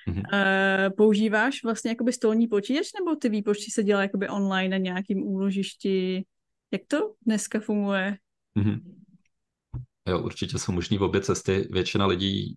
[0.09, 0.23] Mm-hmm.
[0.33, 5.23] Uh, používáš vlastně jakoby stolní počítač, nebo ty výpočty se dělají jakoby online na nějakým
[5.23, 6.25] úložišti?
[6.73, 8.17] Jak to dneska funguje?
[8.59, 8.81] Mm-hmm.
[10.09, 11.69] Jo, určitě jsou možný v obě cesty.
[11.71, 12.57] Většina lidí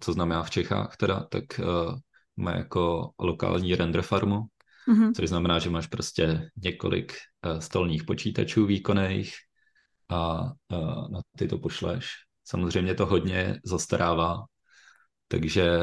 [0.00, 1.98] co znamená v Čechách teda, tak uh,
[2.36, 4.40] má jako lokální render farmu,
[4.88, 5.12] mm-hmm.
[5.12, 7.12] což znamená, že máš prostě několik
[7.46, 9.34] uh, stolních počítačů výkonných
[10.08, 12.10] a uh, na ty to pošleš.
[12.44, 14.44] Samozřejmě to hodně zastarává,
[15.28, 15.78] takže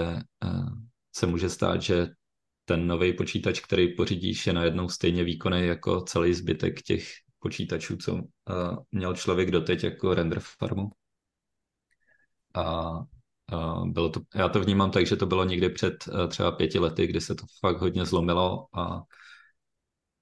[0.46, 0.70] uh,
[1.16, 2.08] se může stát, že
[2.66, 7.08] ten nový počítač, který pořídíš, je najednou stejně výkonný jako celý zbytek těch
[7.40, 8.22] počítačů, co uh,
[8.92, 10.90] měl člověk doteď jako render farmu.
[12.56, 12.94] A
[13.86, 17.08] bylo to, já to vnímám tak, že to bylo někdy před eh, třeba pěti lety,
[17.08, 19.02] kdy se to fakt hodně zlomilo, a,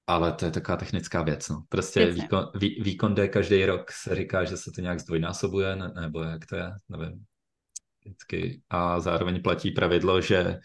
[0.07, 1.49] ale to je taková technická věc.
[1.49, 1.63] No.
[1.69, 5.91] Prostě výkon, vý, výkon jde každý rok, se říká, že se to nějak zdvojnásobuje, ne,
[6.01, 7.25] nebo jak to je, nevím.
[8.05, 8.61] Vždycky.
[8.69, 10.59] A zároveň platí pravidlo, že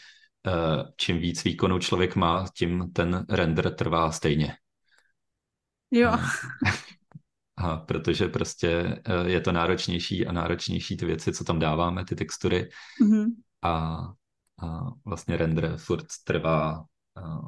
[0.47, 4.55] uh, čím víc výkonu člověk má, tím ten render trvá stejně.
[5.93, 6.11] Jo.
[7.57, 8.69] A protože prostě
[9.05, 12.69] eh, je to náročnější a náročnější ty věci, co tam dáváme, ty textury.
[13.03, 13.27] Mm-hmm.
[13.63, 13.99] A,
[14.63, 16.85] a vlastně render furt trvá,
[17.17, 17.41] a,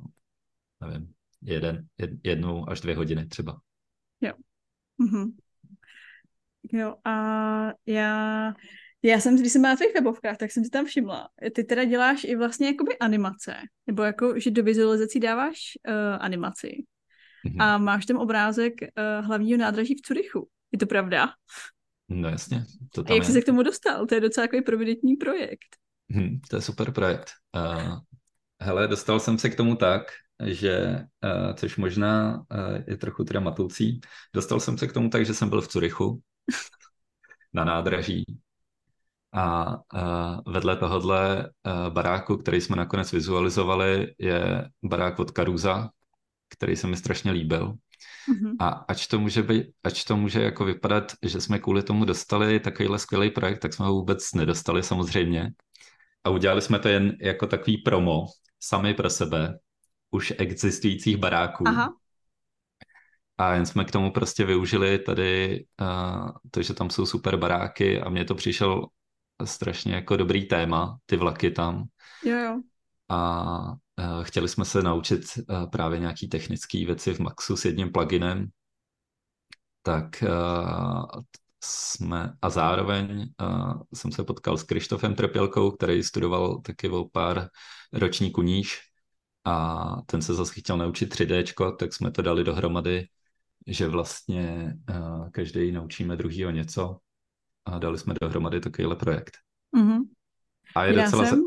[0.80, 3.60] nevím, jeden, jed, jednu až dvě hodiny třeba.
[4.20, 4.32] Jo.
[5.00, 5.32] Mm-hmm.
[6.72, 7.12] Jo a
[7.86, 8.52] já,
[9.02, 11.28] já jsem, když jsem byla na tvých webovkách, tak jsem si tam všimla.
[11.54, 16.84] Ty teda děláš i vlastně jakoby animace, nebo jako, že do vizualizací dáváš uh, animaci.
[17.44, 17.62] Mm-hmm.
[17.62, 20.48] A máš tam obrázek uh, hlavního nádraží v Curychu.
[20.72, 21.28] Je to pravda?
[22.08, 22.64] No jasně.
[22.94, 23.26] To tam a jak je.
[23.26, 24.06] jsi se k tomu dostal?
[24.06, 25.76] To je docela takový providentní projekt.
[26.10, 27.30] Hmm, to je super projekt.
[27.56, 27.98] Uh,
[28.62, 30.02] hele, dostal jsem se k tomu tak,
[30.44, 34.00] že, uh, což možná uh, je trochu teda matoucí,
[34.34, 36.20] dostal jsem se k tomu tak, že jsem byl v Curychu
[37.52, 38.24] na nádraží
[39.32, 45.90] a uh, vedle tohohle uh, baráku, který jsme nakonec vizualizovali, je barák od Karuza,
[46.54, 47.74] který se mi strašně líbil.
[48.28, 48.56] Mm-hmm.
[48.60, 52.60] A ač to může být, ač to může jako vypadat, že jsme kvůli tomu dostali
[52.60, 55.50] takovýhle skvělý projekt, tak jsme ho vůbec nedostali samozřejmě.
[56.24, 58.26] A udělali jsme to jen jako takový promo,
[58.60, 59.58] sami pro sebe,
[60.10, 61.64] už existujících baráků.
[61.68, 61.94] Aha.
[63.38, 68.00] A jen jsme k tomu prostě využili tady uh, to, že tam jsou super baráky
[68.00, 68.86] a mně to přišel
[69.44, 71.84] strašně jako dobrý téma, ty vlaky tam.
[72.24, 72.60] Jo, jo.
[73.08, 77.92] A uh, chtěli jsme se naučit uh, právě nějaký technické věci v Maxu s jedním
[77.92, 78.48] pluginem,
[79.82, 81.22] tak uh,
[81.64, 87.48] jsme a zároveň uh, jsem se potkal s Krištofem Trepělkou, který studoval taky o pár
[87.92, 88.80] ročníků níž
[89.44, 93.08] a ten se zase chtěl naučit 3D, tak jsme to dali dohromady,
[93.66, 96.98] že vlastně uh, každý naučíme druhýho něco
[97.64, 99.36] a dali jsme dohromady takovýhle projekt.
[99.76, 100.00] Mm-hmm.
[100.76, 101.26] A je já docela...
[101.26, 101.40] Jsem,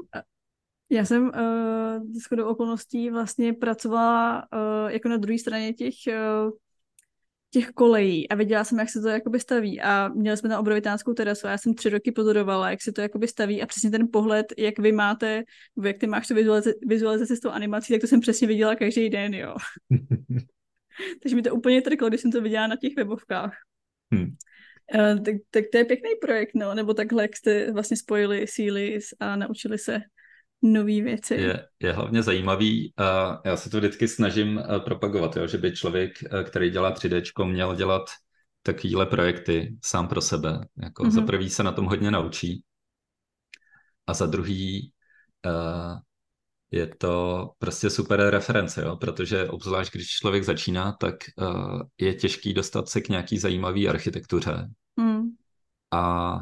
[0.89, 6.52] já jsem uh, s chodou okolností vlastně pracovala uh, jako na druhé straně těch uh,
[7.50, 11.13] těch kolejí a viděla jsem, jak se to jakoby staví a měli jsme tam obrovitánskou
[11.13, 14.08] terasu a já jsem tři roky pozorovala, jak se to jakoby staví a přesně ten
[14.13, 15.43] pohled, jak vy máte,
[15.84, 19.10] jak ty máš tu vizualizaci, vizualizaci s tou animací, tak to jsem přesně viděla každý
[19.10, 19.56] den, jo.
[21.23, 23.54] Takže mi to úplně trklo, když jsem to viděla na těch webovkách.
[24.12, 24.36] Hmm.
[24.95, 29.00] Uh, tak, tak to je pěkný projekt, no, nebo takhle, jak jste vlastně spojili síly
[29.19, 30.02] a naučili se
[30.62, 31.34] nové věci.
[31.34, 35.72] Je, je hlavně zajímavý a já se to vždycky snažím eh, propagovat, jo, že by
[35.72, 38.04] člověk, eh, který dělá 3D, měl dělat
[38.62, 40.60] takovéhle projekty sám pro sebe.
[40.84, 41.12] Jako mm-hmm.
[41.12, 42.63] Za prvý se na tom hodně naučí
[44.08, 44.91] a za druhý
[45.46, 46.00] uh,
[46.72, 48.96] je to prostě super reference, jo?
[48.96, 54.70] protože obzvlášť když člověk začíná, tak uh, je těžký dostat se k nějaký zajímavý architektuře.
[54.96, 55.22] Mm.
[55.91, 56.38] A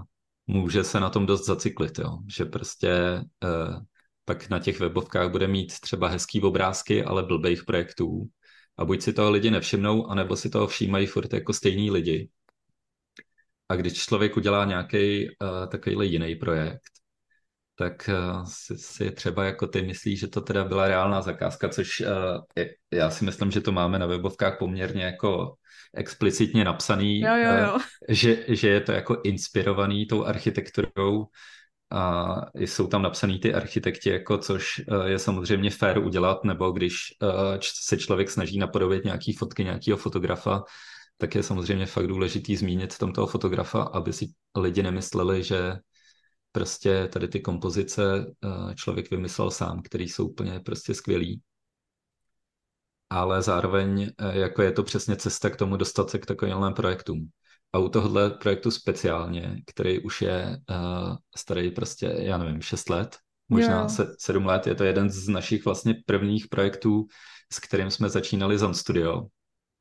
[0.48, 2.18] může se na tom dost zacyklit, jo?
[2.38, 3.80] že prostě uh,
[4.26, 8.26] pak na těch webovkách bude mít třeba hezký obrázky, ale blbejch projektů.
[8.78, 12.30] A buď si toho lidi nevšimnou, anebo si toho všímají furt jako stejní lidi.
[13.70, 16.82] A když člověk udělá nějaký uh, takovýhle jiný projekt,
[17.78, 22.02] tak uh, si, si třeba jako ty myslíš, že to teda byla reálná zakázka, což
[22.02, 22.08] uh,
[22.56, 25.56] je, já si myslím, že to máme na webovkách poměrně jako
[25.94, 27.74] explicitně napsaný, jo, jo, jo.
[27.74, 31.26] Uh, že, že je to jako inspirovaný tou architekturou,
[31.96, 36.96] a jsou tam napsaný ty architekti, jako což eh, je samozřejmě fair udělat, nebo když
[37.24, 40.64] eh, se člověk snaží napodobit nějaký fotky nějakého fotografa,
[41.18, 44.28] tak je samozřejmě fakt důležitý zmínit tam toho fotografa, aby si
[44.58, 45.74] lidi nemysleli, že
[46.52, 51.42] prostě tady ty kompozice eh, člověk vymyslel sám, který jsou úplně prostě skvělý.
[53.10, 57.30] Ale zároveň jako je to přesně cesta k tomu dostat se k takovým projektům.
[57.74, 63.18] A u tohohle projektu speciálně, který už je uh, starý prostě, já nevím, 6 let,
[63.50, 67.08] možná se, 7 let, je to jeden z našich vlastně prvních projektů,
[67.54, 69.22] s kterým jsme začínali Zon Studio.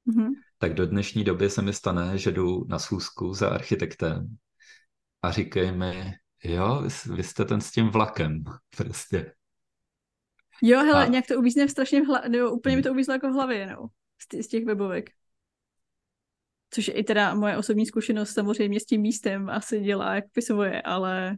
[0.07, 0.31] Mm-hmm.
[0.59, 4.37] Tak do dnešní doby se mi stane, že jdu na schůzku za architektem
[5.23, 8.45] a říkají mi, jo, vy, vy jste ten s tím vlakem,
[8.77, 9.33] prostě.
[10.63, 11.09] Jo, hele, a...
[11.09, 13.87] nějak to uvízne strašně v hlavě, nebo úplně mi to uvízlo jako v hlavě, no,
[14.19, 15.11] z, z těch webovek.
[16.75, 21.37] Což i teda moje osobní zkušenost samozřejmě s tím místem asi dělá jak svoje, ale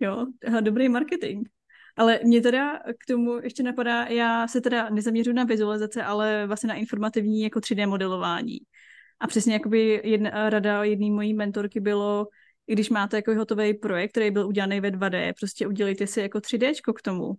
[0.00, 0.26] jo,
[0.60, 1.48] dobrý marketing.
[1.96, 6.68] Ale mě teda k tomu ještě napadá, já se teda nezaměřuji na vizualizace, ale vlastně
[6.68, 8.58] na informativní jako 3D modelování.
[9.20, 12.28] A přesně jakoby jedna rada jedné mojí mentorky bylo,
[12.66, 16.92] když máte jako hotový projekt, který byl udělaný ve 2D, prostě udělejte si jako 3D
[16.96, 17.26] k tomu.
[17.26, 17.34] Uh,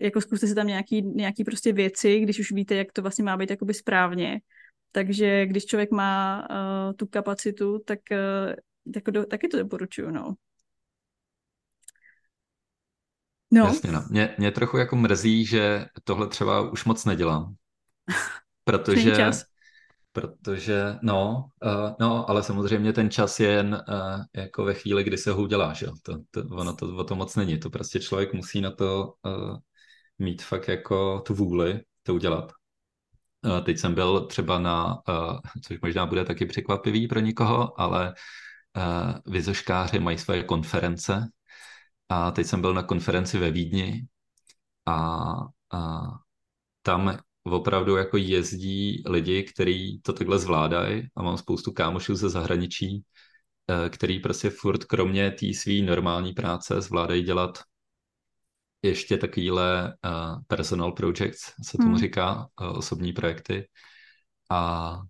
[0.00, 3.36] jako zkuste si tam nějaký, nějaký prostě věci, když už víte, jak to vlastně má
[3.36, 4.40] být jakoby správně.
[4.92, 8.54] Takže když člověk má uh, tu kapacitu, tak uh,
[8.96, 10.34] jako do, taky to doporučuju, no.
[13.52, 13.64] No.
[13.64, 14.04] Jasně, no.
[14.10, 17.54] Mě, mě trochu jako mrzí, že tohle třeba už moc nedělám.
[18.64, 19.44] Protože, čas.
[20.12, 25.18] protože no, uh, no, ale samozřejmě ten čas je jen uh, jako ve chvíli, kdy
[25.18, 25.92] se ho uděláš, jo.
[26.02, 27.58] To, to, ono to, o to moc není.
[27.58, 29.58] To prostě člověk musí na to uh,
[30.18, 32.52] mít fakt jako tu vůli to udělat.
[33.46, 38.14] Eh, teď jsem byl třeba na, eh, což možná bude taky překvapivý pro někoho, ale
[38.76, 41.28] eh, vizoškáři mají své konference.
[42.08, 44.06] A teď jsem byl na konferenci ve Vídni
[44.86, 45.16] a,
[45.72, 46.00] a
[46.82, 51.08] tam opravdu jako jezdí lidi, kteří to takhle zvládají.
[51.16, 53.04] A mám spoustu kámošů ze zahraničí,
[53.90, 57.58] který prostě furt kromě té své normální práce zvládají dělat
[58.82, 61.98] ještě takovýhle uh, personal projects, se tomu hmm.
[61.98, 63.68] říká, uh, osobní projekty.
[64.50, 65.00] A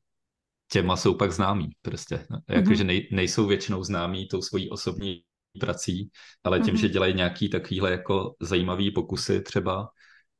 [0.72, 2.26] těma jsou pak známí prostě.
[2.48, 2.86] Jakože hmm.
[2.86, 5.22] nej, nejsou většinou známí tou svojí osobní
[5.60, 6.10] prací,
[6.44, 6.76] ale tím, hmm.
[6.76, 9.88] že dělají nějaký takovýhle jako zajímavý pokusy třeba,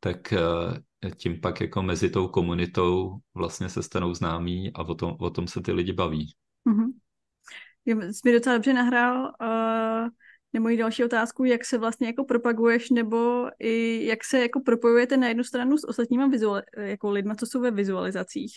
[0.00, 5.16] tak uh, tím pak jako mezi tou komunitou vlastně se stanou známí a o tom,
[5.20, 6.34] o tom se ty lidi baví.
[6.68, 6.92] Mm-hmm.
[8.12, 10.08] Jsi mi docela dobře nahrál uh,
[10.53, 15.16] na moji další otázku, jak se vlastně jako propaguješ, nebo i jak se jako propojujete
[15.16, 18.53] na jednu stranu s ostatníma vizuali- jako lidma, co jsou ve vizualizacích,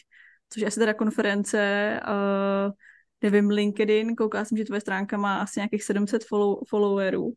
[0.49, 2.71] což je asi teda konference, uh,
[3.21, 7.33] nevím, LinkedIn, koukala jsem, že tvoje stránka má asi nějakých 700 follow, followerů.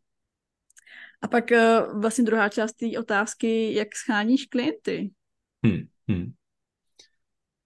[1.21, 5.11] A pak uh, vlastně druhá část té otázky, jak scháníš klienty?
[5.65, 6.33] Hmm, hmm.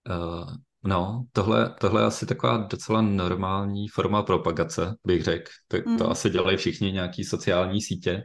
[0.10, 5.52] Uh, no, tohle, tohle je asi taková docela normální forma propagace, bych řekl.
[5.68, 5.98] To, hmm.
[5.98, 8.24] to asi dělají všichni nějaký sociální sítě.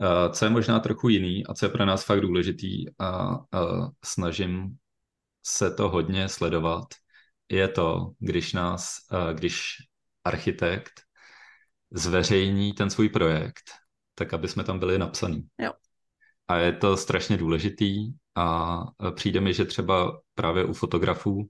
[0.00, 3.88] Uh, co je možná trochu jiný a co je pro nás fakt důležitý a uh,
[4.04, 4.76] snažím
[5.42, 6.84] se to hodně sledovat,
[7.48, 9.76] je to, když nás, uh, když
[10.24, 10.92] architekt
[11.90, 13.70] zveřejní ten svůj projekt,
[14.14, 15.42] tak aby jsme tam byli napsaný.
[15.58, 15.72] Jo.
[16.48, 18.78] A je to strašně důležitý a
[19.14, 21.48] přijde mi, že třeba právě u fotografů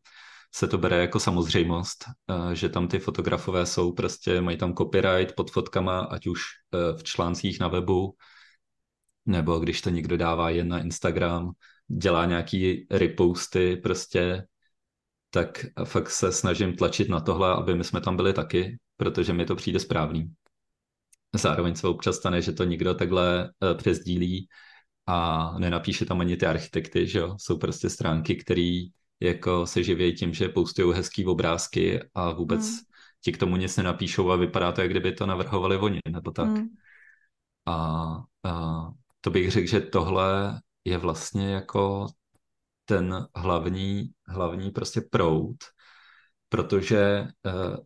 [0.52, 2.04] se to bere jako samozřejmost,
[2.52, 7.02] že tam ty fotografové jsou prostě, mají tam copyright pod fotkama, ať už e, v
[7.02, 8.16] článcích na webu,
[9.26, 11.50] nebo když to někdo dává jen na Instagram,
[11.88, 14.46] dělá nějaký reposty prostě,
[15.30, 19.44] tak fakt se snažím tlačit na tohle, aby my jsme tam byli taky, protože mi
[19.44, 20.32] to přijde správný.
[21.34, 24.48] Zároveň se občas stane, že to někdo takhle e, přezdílí
[25.06, 27.36] a nenapíše tam ani ty architekty, že jo?
[27.38, 28.84] Jsou prostě stránky, které
[29.20, 32.78] jako se živějí tím, že postují hezký obrázky a vůbec hmm.
[33.20, 36.48] ti k tomu nic nenapíšou a vypadá to, jak kdyby to navrhovali oni, nebo tak.
[36.48, 36.68] Hmm.
[37.66, 37.74] A,
[38.44, 38.82] a
[39.20, 42.06] to bych řekl, že tohle je vlastně jako
[42.84, 45.56] ten hlavní, hlavní prostě proud,
[46.48, 46.98] protože
[47.46, 47.76] eh,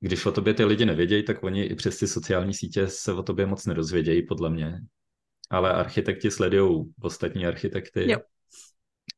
[0.00, 3.22] když o tobě ty lidi nevědějí, tak oni i přes ty sociální sítě se o
[3.22, 4.80] tobě moc nerozvědějí, podle mě.
[5.50, 8.10] Ale architekti sledují ostatní architekty.
[8.10, 8.18] Jo.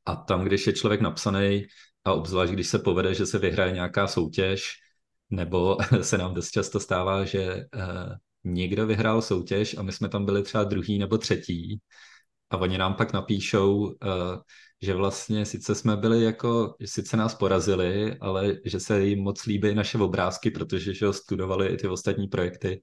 [0.09, 1.67] A tam, když je člověk napsaný,
[2.05, 4.73] a obzvlášť, když se povede, že se vyhraje nějaká soutěž,
[5.31, 8.13] nebo se nám dost často stává, že uh,
[8.45, 11.81] někdo vyhrál soutěž a my jsme tam byli třeba druhý nebo třetí
[12.51, 13.95] a oni nám pak napíšou, uh,
[14.83, 19.75] že vlastně sice jsme byli jako, sice nás porazili, ale že se jim moc líbí
[19.75, 22.83] naše obrázky, protože že studovali i ty ostatní projekty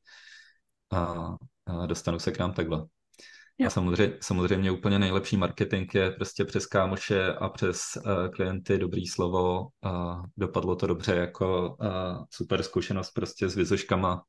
[0.91, 2.86] a, a dostanou se k nám takhle.
[3.58, 3.68] Jo.
[3.68, 9.08] A samozřejmě, samozřejmě úplně nejlepší marketing je prostě přes kámoše a přes uh, klienty dobrý
[9.08, 9.68] slovo.
[9.84, 14.24] A dopadlo to dobře jako uh, super zkušenost prostě s vizoškama.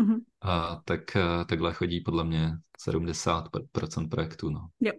[0.00, 0.18] Mm-hmm.
[0.42, 2.50] A tak uh, takhle chodí podle mě
[2.88, 4.50] 70% projektů.
[4.50, 4.68] No.
[4.80, 4.92] Jo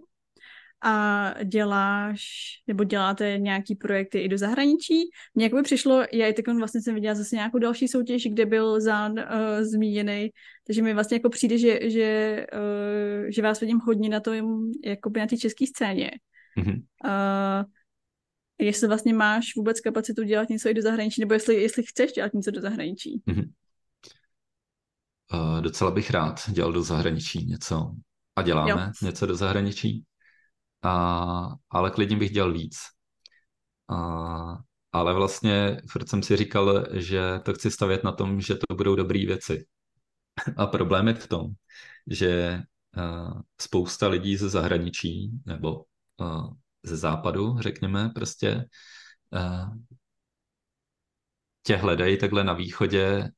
[0.81, 2.23] a děláš,
[2.67, 5.09] nebo děláte nějaký projekty i do zahraničí.
[5.35, 8.45] Mně jako by přišlo, já i teď vlastně jsem viděla zase nějakou další soutěž, kde
[8.45, 10.29] byl Zán uh, zmíněný,
[10.67, 14.33] takže mi vlastně jako přijde, že, že, uh, že vás vidím hodně na to,
[14.85, 16.11] jako na té české scéně.
[16.57, 16.81] Mm-hmm.
[17.05, 17.65] Uh,
[18.59, 22.33] jestli vlastně máš vůbec kapacitu dělat něco i do zahraničí, nebo jestli, jestli chceš dělat
[22.33, 23.21] něco do zahraničí.
[23.27, 23.49] Mm-hmm.
[25.33, 27.91] Uh, docela bych rád dělal do zahraničí něco.
[28.35, 28.91] A děláme jo.
[29.01, 30.03] něco do zahraničí
[30.87, 32.77] a, ale klidně bych dělal víc.
[33.89, 34.57] A,
[34.91, 38.95] ale vlastně furt jsem si říkal, že to chci stavět na tom, že to budou
[38.95, 39.65] dobré věci.
[40.57, 41.47] A problém je v tom,
[42.07, 42.61] že
[42.97, 45.83] uh, spousta lidí ze zahraničí nebo
[46.17, 48.65] uh, ze západu, řekněme, prostě
[51.67, 53.29] tě hledají takhle na východě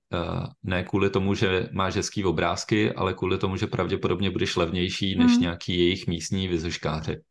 [0.64, 5.32] ne kvůli tomu, že máš hezký obrázky, ale kvůli tomu, že pravděpodobně budeš levnější než
[5.32, 5.42] hmm.
[5.42, 7.22] nějaký jejich místní vizuškáři.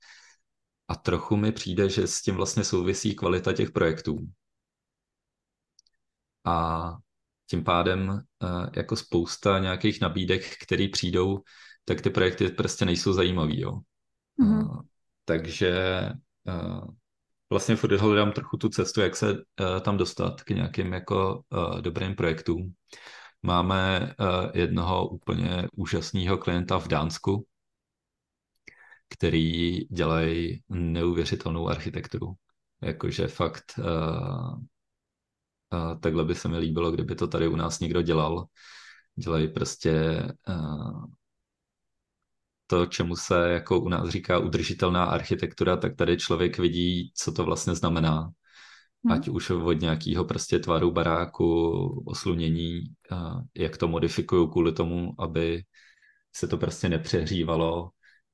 [0.89, 4.19] A trochu mi přijde, že s tím vlastně souvisí kvalita těch projektů.
[6.45, 6.91] A
[7.47, 8.21] tím pádem
[8.77, 11.39] jako spousta nějakých nabídek, které přijdou,
[11.85, 13.61] tak ty projekty prostě nejsou zajímavý.
[13.61, 13.73] Jo.
[14.41, 14.83] Mm-hmm.
[15.25, 16.03] Takže
[17.51, 19.41] vlastně furt hledám trochu tu cestu, jak se uh,
[19.81, 22.75] tam dostat k nějakým jako uh, dobrým projektům.
[23.43, 27.47] Máme uh, jednoho úplně úžasného klienta v Dánsku,
[29.09, 32.33] který dělají neuvěřitelnou architekturu.
[32.83, 33.85] Jakože fakt uh,
[35.73, 38.47] uh, takhle by se mi líbilo, kdyby to tady u nás někdo dělal.
[39.15, 41.05] Dělají prostě uh,
[42.71, 47.45] to, čemu se jako u nás říká udržitelná architektura, tak tady člověk vidí, co to
[47.45, 48.31] vlastně znamená.
[49.05, 49.12] Hmm.
[49.12, 51.71] Ať už od nějakého prostě tvaru baráku,
[52.07, 52.81] oslunění,
[53.57, 55.62] jak to modifikují kvůli tomu, aby
[56.37, 57.91] se to prostě nepřehřívalo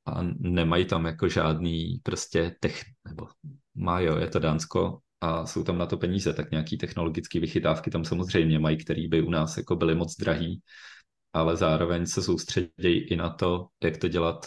[0.07, 3.29] a nemají tam jako žádný prostě tech, nebo
[3.75, 7.91] má jo, je to Dánsko a jsou tam na to peníze, tak nějaký technologické vychytávky
[7.91, 10.61] tam samozřejmě mají, které by u nás jako byly moc drahý,
[11.35, 14.47] ale zároveň se soustředějí i na to, jak to dělat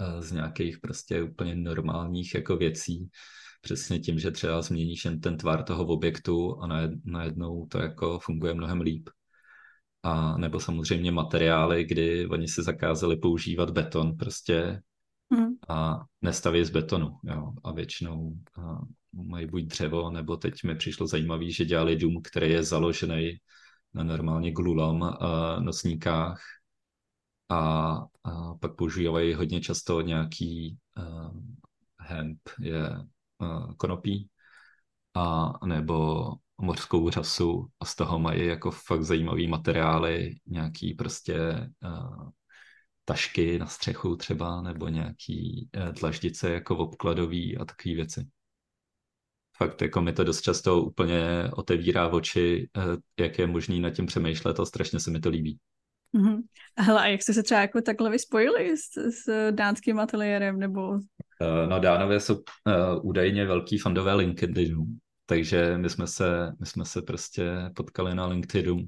[0.00, 3.08] eh, z nějakých prostě úplně normálních jako věcí.
[3.60, 6.66] Přesně tím, že třeba změníš jen ten tvar toho objektu a
[7.04, 9.08] najednou to jako funguje mnohem líp.
[10.02, 14.80] a nebo samozřejmě materiály, kdy oni si zakázali používat beton prostě
[15.30, 15.54] Mhm.
[15.68, 17.18] a nestaví z betonu.
[17.24, 17.52] Jo?
[17.64, 18.78] A většinou a
[19.12, 23.36] mají buď dřevo, nebo teď mi přišlo zajímavé, že dělali dům, který je založený
[24.04, 25.16] normálně glulam
[25.60, 26.40] nosníkách
[27.48, 27.58] a,
[28.24, 31.40] a pak používají hodně často nějaký uh,
[32.00, 32.90] hemp, je
[33.38, 34.28] uh, konopí,
[35.14, 36.26] a nebo
[36.58, 41.38] mořskou řasu a z toho mají jako fakt zajímavý materiály, nějaký prostě
[41.84, 42.30] uh,
[43.04, 48.26] tašky na střechu třeba, nebo nějaký uh, dlaždice jako obkladový a takové věci.
[49.56, 54.06] Fakt jako mi to dost často úplně otevírá oči, uh, jak je možný nad tím
[54.06, 55.58] přemýšlet a strašně se mi to líbí.
[56.12, 56.42] Mhm.
[56.78, 60.88] Hele, a jak jste se třeba jako takhle vyspojili s, s dánským ateliérem, nebo...
[60.88, 61.00] Uh,
[61.68, 62.42] no Dánové jsou uh,
[63.02, 64.86] údajně velký fandové LinkedInu,
[65.26, 68.82] takže my jsme se, my jsme se prostě potkali na LinkedInu.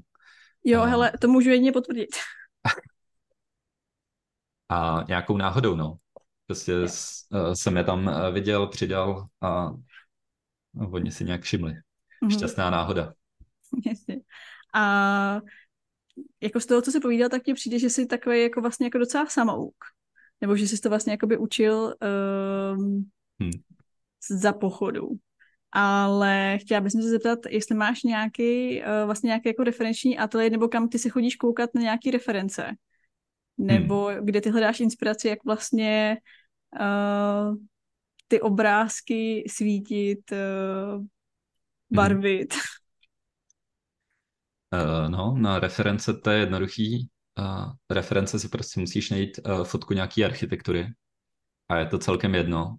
[0.64, 2.10] Jo, A- hele, to můžu jedině potvrdit.
[4.68, 5.96] A nějakou náhodou, no.
[6.46, 6.72] Prostě
[7.52, 9.70] jsem je tam viděl, přidal a,
[10.80, 11.74] a oni si nějak všimli.
[12.22, 12.30] Mhm.
[12.30, 13.14] Šťastná náhoda.
[13.86, 14.20] Jasně.
[14.74, 15.40] A
[16.40, 18.98] jako z toho, co jsi povídal, tak mně přijde, že jsi takový jako vlastně jako
[18.98, 19.74] docela samouk.
[20.40, 21.94] Nebo že jsi to vlastně jakoby učil
[22.76, 23.10] um,
[23.42, 23.50] Hm.
[24.30, 25.08] za pochodu.
[25.72, 30.68] Ale chtěla bych se zeptat, jestli máš nějaký, uh, vlastně nějaký jako referenční ateliér, nebo
[30.68, 32.74] kam ty se chodíš koukat na nějaký reference.
[33.58, 36.18] Nebo kde ty hledáš inspiraci, jak vlastně
[36.80, 37.56] uh,
[38.28, 41.04] ty obrázky svítit, uh,
[41.90, 42.54] barvit.
[44.72, 47.08] Uh, no, na reference to je jednoduchý.
[47.38, 50.88] Uh, reference si prostě musíš najít uh, fotku nějaký architektury
[51.68, 52.76] a je to celkem jedno.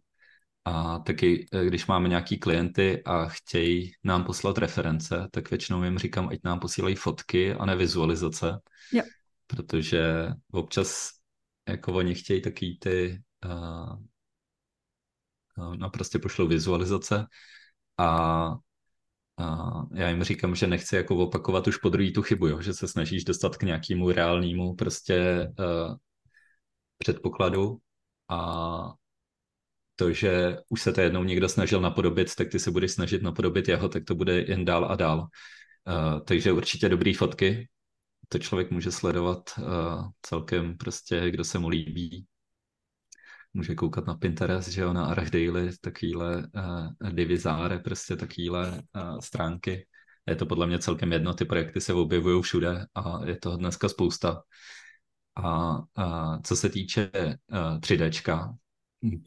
[0.66, 5.98] A taky, eh, když máme nějaký klienty a chtějí nám poslat reference, tak většinou jim
[5.98, 8.60] říkám, ať nám posílají fotky a ne vizualizace.
[8.94, 9.04] Jo.
[9.48, 11.10] Protože občas
[11.70, 13.98] jako oni chtějí takový ty uh,
[15.76, 17.26] no prostě pošlou vizualizace
[17.98, 18.08] a,
[19.38, 22.62] a já jim říkám, že nechci jako opakovat už po druhý tu chybu, jo?
[22.62, 25.96] že se snažíš dostat k nějakému reálnému prostě uh,
[26.98, 27.78] předpokladu
[28.30, 28.94] a
[29.96, 33.68] to, že už se to jednou někdo snažil napodobit, tak ty se budeš snažit napodobit
[33.68, 35.20] jeho, tak to bude jen dál a dál.
[35.20, 37.70] Uh, takže určitě dobrý fotky,
[38.30, 39.66] to člověk může sledovat uh,
[40.22, 42.26] celkem prostě, kdo se mu líbí.
[43.54, 49.20] Může koukat na Pinterest, že jo, na Arach Daily, takovýhle uh, divizáre, prostě takovýhle uh,
[49.20, 49.88] stránky.
[50.28, 53.90] Je to podle mě celkem jedno, ty projekty se objevují všude a je toho dneska
[53.90, 54.42] spousta.
[55.36, 58.56] A, a co se týče uh, 3Dčka,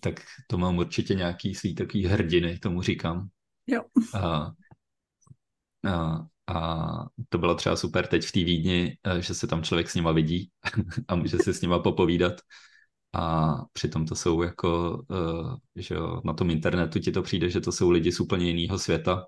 [0.01, 3.29] tak to mám určitě nějaký svý takový hrdiny, tomu říkám.
[3.67, 3.83] Jo.
[4.15, 4.53] A,
[5.87, 6.89] a, a
[7.29, 10.13] to bylo třeba super teď v té Vídni, eh, že se tam člověk s nima
[10.13, 10.51] vidí
[11.09, 12.33] a může si s nima popovídat.
[13.15, 17.61] A přitom to jsou jako, uh, že jo, na tom internetu ti to přijde, že
[17.61, 19.27] to jsou lidi z úplně jiného světa.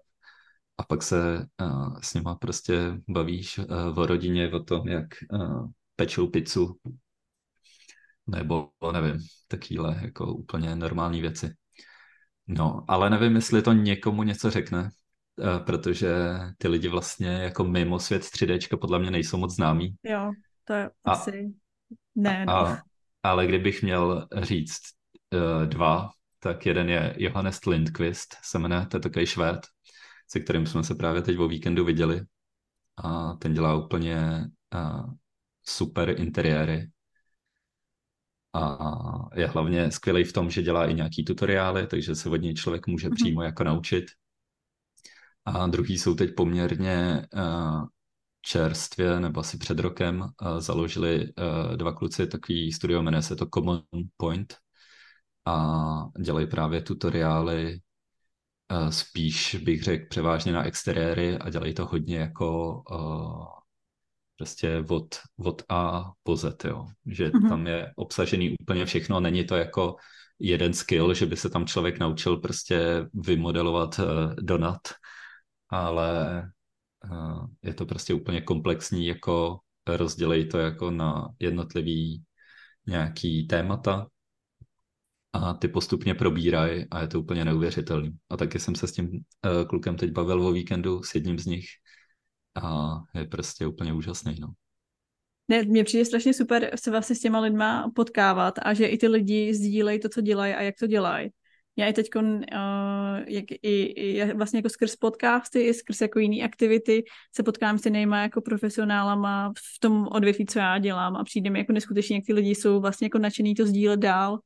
[0.78, 5.66] A pak se uh, s nima prostě bavíš uh, o rodině, o tom, jak uh,
[5.96, 6.76] pečou pizzu,
[8.26, 9.18] nebo nevím,
[9.48, 11.54] takovýhle jako úplně normální věci.
[12.46, 14.90] No, ale nevím, jestli to někomu něco řekne,
[15.40, 16.14] eh, protože
[16.58, 19.94] ty lidi vlastně jako mimo svět 3Dčka podle mě nejsou moc známí.
[20.02, 20.32] Jo,
[20.64, 21.54] to je A- asi...
[22.14, 22.52] Ne, no.
[22.52, 22.82] A,
[23.24, 24.80] ale kdybych měl říct
[25.34, 29.66] uh, dva, tak jeden je Johannes Lindqvist, se jmenuje, to je takový švéd,
[30.28, 32.22] se kterým jsme se právě teď o víkendu viděli.
[32.96, 34.44] A ten dělá úplně
[34.74, 35.12] uh,
[35.66, 36.90] super interiéry.
[38.52, 38.78] A
[39.34, 42.86] je hlavně skvělý v tom, že dělá i nějaký tutoriály, takže se od něj člověk
[42.86, 43.14] může Mhm.
[43.14, 44.04] přímo jako naučit.
[45.44, 47.86] A druhý jsou teď poměrně uh,
[48.44, 53.46] čerstvě, nebo asi před rokem, uh, založili uh, dva kluci takový studio, jmenuje se to
[53.54, 53.82] Common
[54.16, 54.56] Point
[55.46, 57.78] a dělají právě tutoriály
[58.72, 63.46] uh, spíš bych řekl převážně na exteriéry a dělají to hodně jako uh,
[64.36, 66.86] prostě od, od A po Z, jo.
[67.06, 67.48] Že Mhm.
[67.48, 69.96] tam je obsažený úplně všechno, není to jako
[70.38, 74.80] jeden skill, že by se tam člověk naučil prostě vymodelovat uh, donut,
[75.70, 76.48] ale uh,
[77.62, 82.24] je to prostě úplně komplexní, jako rozdělej to jako na jednotlivý
[82.86, 84.06] nějaký témata
[85.32, 88.10] a ty postupně probírají a je to úplně neuvěřitelný.
[88.30, 91.46] A taky jsem se s tím uh, klukem teď bavil o víkendu s jedním z
[91.46, 91.66] nich
[92.62, 94.52] a je prostě úplně úžasný, no.
[95.48, 99.08] Ne, mně přijde strašně super se vlastně s těma lidma potkávat a že i ty
[99.08, 101.30] lidi sdílejí to, co dělají a jak to dělají.
[101.76, 102.22] Já i teď, uh,
[103.26, 107.04] jak i, i, vlastně jako skrz podcasty, i skrz jako jiný aktivity
[107.36, 111.58] se potkám s jinýma jako profesionálama v tom odvětví, co já dělám a přijde mi
[111.58, 114.38] jako neskutečně, jak ty lidi jsou vlastně jako nadšený to sdílet dál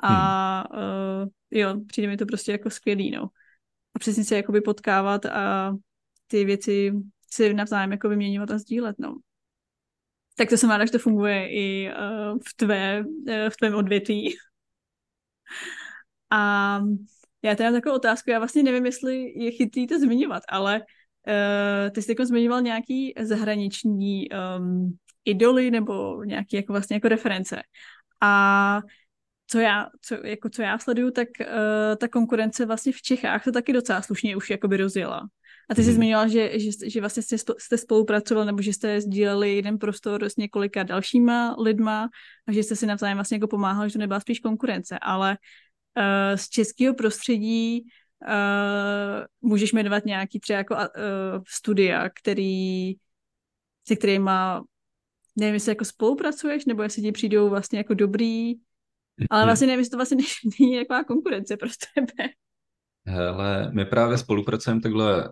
[0.00, 0.82] a hmm.
[1.22, 3.22] uh, jo, přijde mi to prostě jako skvělý, no.
[3.94, 5.72] A přesně se jakoby potkávat a
[6.26, 6.92] ty věci
[7.30, 9.16] si navzájem jako vyměňovat a sdílet, no.
[10.36, 14.34] Tak to jsem ráda, že to funguje i uh, v, tvé, uh, v tvém odvětví.
[16.32, 16.80] A
[17.42, 22.02] já teda takovou otázku, já vlastně nevím, jestli je chytrý to zmiňovat, ale uh, ty
[22.02, 24.28] jsi jako zmiňoval nějaký zahraniční
[24.58, 27.62] um, idoly nebo nějaký jako vlastně jako reference.
[28.20, 28.80] A
[29.46, 31.46] co já, co, jako co já sleduju, tak uh,
[31.96, 35.28] ta konkurence vlastně v Čechách se taky docela slušně už jakoby rozjela.
[35.70, 35.96] A ty jsi hmm.
[35.96, 40.36] zmiňoval, že, že, že vlastně jste, jste spolupracoval nebo že jste sdíleli jeden prostor s
[40.36, 42.08] několika dalšíma lidma
[42.46, 45.38] a že jste si navzájem vlastně jako pomáhali, že to nebyla spíš konkurence, ale
[45.96, 47.82] uh, z českého prostředí
[48.28, 50.80] uh, můžeš jmenovat nějaký třeba jako uh,
[51.48, 52.94] studia, který,
[53.88, 54.62] se kterýma
[55.36, 58.54] nevím, jestli jako spolupracuješ, nebo jestli ti přijdou vlastně jako dobrý,
[59.30, 62.28] ale vlastně nevím, jestli to vlastně není nějaká konkurence pro tebe.
[63.32, 65.30] Ale my právě spolupracujeme takhle uh,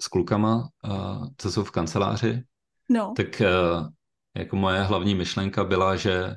[0.00, 2.42] s klukama, uh, co jsou v kanceláři.
[2.88, 3.12] No.
[3.16, 3.88] Tak uh,
[4.36, 6.34] jako moje hlavní myšlenka byla, že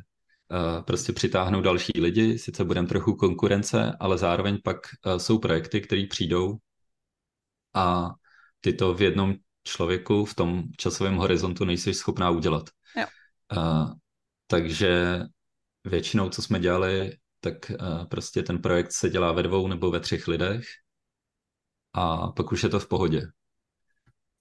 [0.85, 6.05] prostě přitáhnou další lidi, sice budeme trochu konkurence, ale zároveň pak uh, jsou projekty, které
[6.09, 6.57] přijdou
[7.73, 8.09] a
[8.59, 12.69] ty to v jednom člověku v tom časovém horizontu nejsi schopná udělat.
[12.97, 13.05] Jo.
[13.57, 13.93] Uh,
[14.47, 15.21] takže
[15.83, 19.99] většinou, co jsme dělali, tak uh, prostě ten projekt se dělá ve dvou nebo ve
[19.99, 20.65] třech lidech
[21.93, 23.21] a pak už je to v pohodě.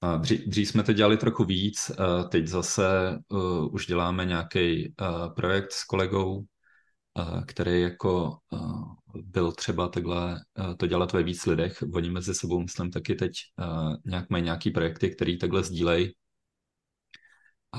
[0.04, 1.90] Uh, dřív, jsme to dělali trochu víc,
[2.28, 9.52] teď zase uh, už děláme nějaký uh, projekt s kolegou, uh, který jako uh, byl
[9.52, 11.82] třeba takhle uh, to dělat ve víc lidech.
[11.94, 16.12] Oni mezi sebou, myslím, taky teď uh, nějak mají nějaký projekty, který takhle sdílejí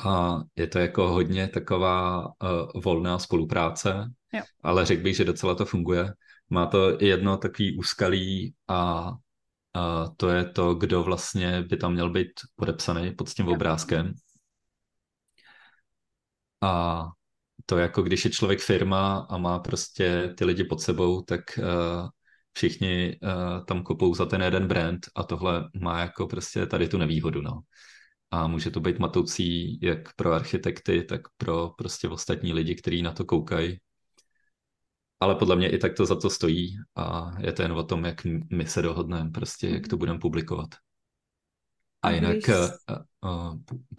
[0.05, 4.41] a je to jako hodně taková uh, volná spolupráce, jo.
[4.63, 6.13] ale řekl bych, že docela to funguje.
[6.49, 9.11] Má to jedno takový úskalí a,
[9.74, 14.13] a to je to, kdo vlastně by tam měl být podepsaný pod tím obrázkem.
[16.61, 17.05] A
[17.65, 22.09] to jako když je člověk firma a má prostě ty lidi pod sebou, tak uh,
[22.53, 26.97] všichni uh, tam kopou za ten jeden brand a tohle má jako prostě tady tu
[26.97, 27.61] nevýhodu, no
[28.32, 33.11] a může to být matoucí jak pro architekty, tak pro prostě ostatní lidi, kteří na
[33.11, 33.80] to koukají.
[35.20, 38.05] Ale podle mě i tak to za to stojí a je to jen o tom,
[38.05, 40.70] jak my se dohodneme, prostě jak to budeme publikovat.
[42.01, 43.55] A jinak, uh,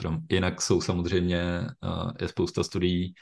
[0.06, 3.14] uh, jinak jsou samozřejmě, uh, je spousta studií,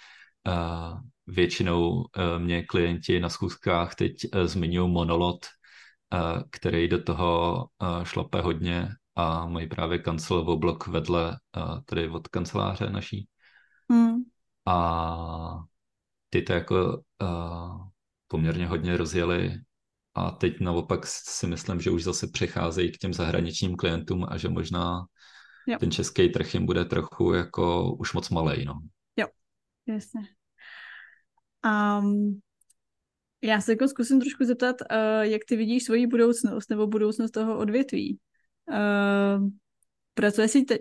[0.46, 2.04] uh, většinou uh,
[2.38, 5.46] mě klienti na schůzkách teď uh, zmiňují monolot,
[6.14, 11.38] uh, který do toho uh, šlape hodně a mají právě kancelovou blok vedle
[11.84, 13.28] tady od kanceláře naší.
[13.90, 14.16] Hmm.
[14.66, 15.64] A
[16.30, 17.86] ty to jako uh,
[18.28, 19.60] poměrně hodně rozjeli
[20.14, 24.48] a teď naopak si myslím, že už zase přecházejí k těm zahraničním klientům a že
[24.48, 25.06] možná
[25.66, 25.78] jo.
[25.78, 28.74] ten český trh jim bude trochu jako už moc malej, no.
[29.16, 29.26] Jo,
[29.86, 30.20] jasně.
[31.64, 32.40] Um,
[33.42, 37.58] já se jako zkusím trošku zeptat, uh, jak ty vidíš svoji budoucnost nebo budoucnost toho
[37.58, 38.18] odvětví.
[38.70, 39.48] Uh,
[40.14, 40.78] pracuje si, te,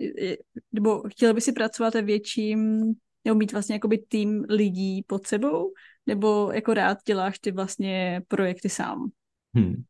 [0.72, 2.92] nebo chtěla by si pracovat ve větším,
[3.28, 5.72] nebo mít vlastně jakoby tým lidí pod sebou,
[6.06, 9.10] nebo jako rád děláš ty vlastně projekty sám?
[9.54, 9.84] Hmm.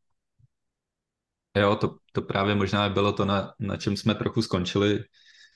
[1.57, 5.03] Jo, to, to právě možná bylo to, na, na čem jsme trochu skončili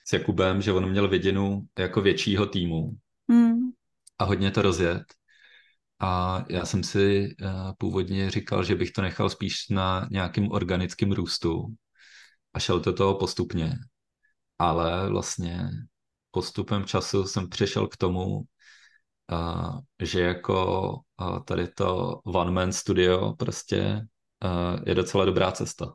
[0.07, 2.91] s Jakubem, že on měl viděnu jako většího týmu
[3.29, 3.71] hmm.
[4.19, 5.03] a hodně to rozjet.
[5.99, 11.11] A já jsem si uh, původně říkal, že bych to nechal spíš na nějakým organickém
[11.11, 11.67] růstu,
[12.53, 13.73] a šel to toho postupně.
[14.59, 15.69] Ale vlastně
[16.33, 18.37] postupem času jsem přišel k tomu,
[19.31, 20.89] uh, že jako
[21.21, 24.01] uh, tady to one man studio prostě
[24.45, 25.93] uh, je docela dobrá cesta.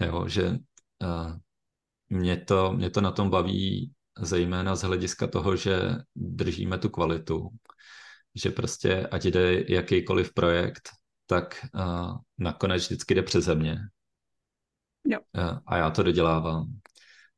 [0.00, 0.50] Jo, že
[1.02, 1.36] uh,
[2.08, 5.80] mě, to, mě to na tom baví zejména z hlediska toho, že
[6.14, 7.48] držíme tu kvalitu,
[8.34, 10.90] že prostě ať jde jakýkoliv projekt,
[11.26, 13.78] tak uh, nakonec vždycky jde přeze mě
[15.08, 15.18] Jo.
[15.66, 16.66] A já to dodělávám.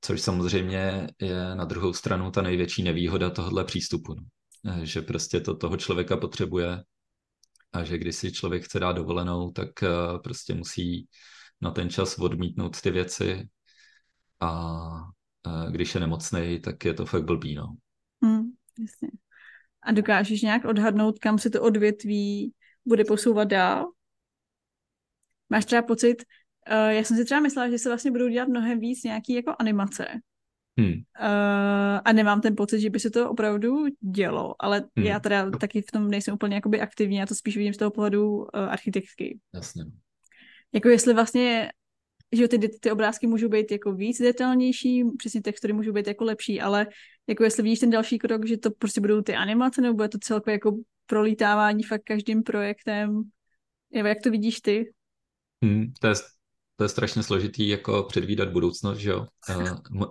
[0.01, 4.15] Což samozřejmě je na druhou stranu ta největší nevýhoda tohohle přístupu.
[4.15, 4.25] No.
[4.85, 6.83] Že prostě to toho člověka potřebuje
[7.73, 9.89] a že když si člověk chce dát dovolenou, tak eh,
[10.25, 11.09] prostě musí
[11.61, 13.49] na ten čas odmítnout ty věci
[14.41, 14.81] a
[15.47, 17.77] eh, když je nemocný, tak je to fakt blbý, no.
[18.23, 18.43] Hmm,
[18.79, 19.09] jasně.
[19.83, 22.53] A dokážeš nějak odhadnout, kam se to odvětví
[22.85, 23.93] bude posouvat dál?
[25.51, 26.25] máš třeba pocit,
[26.71, 29.55] uh, já jsem si třeba myslela, že se vlastně budou dělat mnohem víc nějaký jako
[29.59, 30.07] animace.
[30.79, 30.93] Hmm.
[30.93, 35.07] Uh, a nemám ten pocit, že by se to opravdu dělo, ale hmm.
[35.07, 37.91] já teda taky v tom nejsem úplně jakoby aktivní, já to spíš vidím z toho
[37.91, 39.39] pohledu uh, architektky.
[39.55, 39.85] Jasně.
[40.73, 41.71] Jako jestli vlastně
[42.33, 46.61] že ty, ty obrázky můžou být jako víc detailnější, přesně textury můžou být jako lepší,
[46.61, 46.87] ale
[47.27, 50.19] jako jestli vidíš ten další krok, že to prostě budou ty animace, nebo bude to
[50.19, 53.23] celkově jako prolítávání fakt každým projektem,
[53.95, 54.93] nebo jak to vidíš ty?
[55.65, 56.15] Hmm, to, je,
[56.79, 59.27] to je strašně složitý jako předvídat budoucnost, že jo.
[59.91, 60.09] Uh,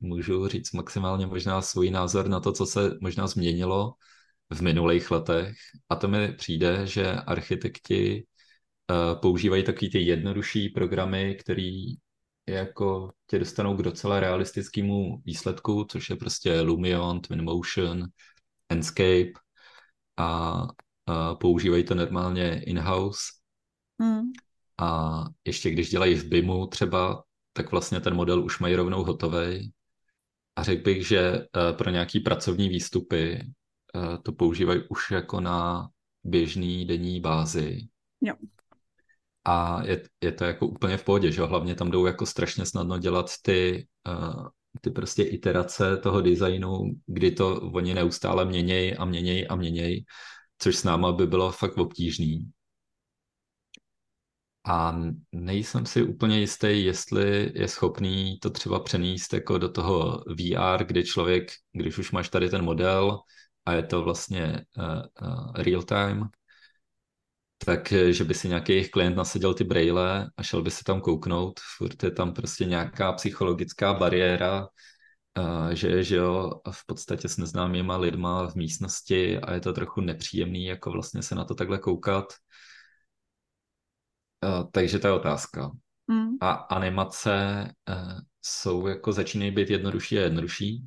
[0.00, 3.92] můžu říct maximálně možná svůj názor na to, co se možná změnilo
[4.52, 5.56] v minulých letech
[5.88, 8.26] a to mi přijde, že architekti
[8.90, 11.94] uh, používají takový ty jednodušší programy, který
[12.46, 18.04] jako tě dostanou k docela realistickému výsledku, což je prostě Lumion, Twinmotion,
[18.68, 19.32] Enscape
[20.16, 20.62] a,
[21.06, 23.20] a používají to normálně in-house.
[23.98, 24.20] Mm.
[24.80, 29.72] A ještě když dělají v BIMu třeba, tak vlastně ten model už mají rovnou hotový.
[30.56, 33.40] A řekl bych, že uh, pro nějaký pracovní výstupy
[33.94, 35.88] uh, to používají už jako na
[36.24, 37.78] běžný denní bázi.
[38.20, 38.34] Jo
[39.44, 41.42] a je, je to jako úplně v pohodě, že?
[41.42, 44.46] Hlavně tam jdou jako strašně snadno dělat ty, uh,
[44.80, 50.04] ty prostě iterace toho designu, kdy to oni neustále měnějí a měnějí a měnějí,
[50.58, 52.50] což s náma by bylo fakt obtížný.
[54.64, 54.96] A
[55.32, 61.04] nejsem si úplně jistý, jestli je schopný to třeba přenést jako do toho VR, kdy
[61.04, 63.18] člověk, když už máš tady ten model
[63.66, 66.28] a je to vlastně uh, uh, real time,
[67.64, 71.00] tak eh, že by si nějaký klient nasadil ty braille a šel by se tam
[71.00, 74.68] kouknout, furt je tam prostě nějaká psychologická bariéra,
[75.72, 80.64] že, že jo, v podstatě s neznámýma lidma v místnosti a je to trochu nepříjemný,
[80.64, 82.24] jako vlastně se na to takhle koukat.
[84.42, 85.70] Uh, takže to je otázka.
[86.06, 86.28] Mm.
[86.40, 90.86] A animace uh, jsou jako začínají být jednodušší a jednodušší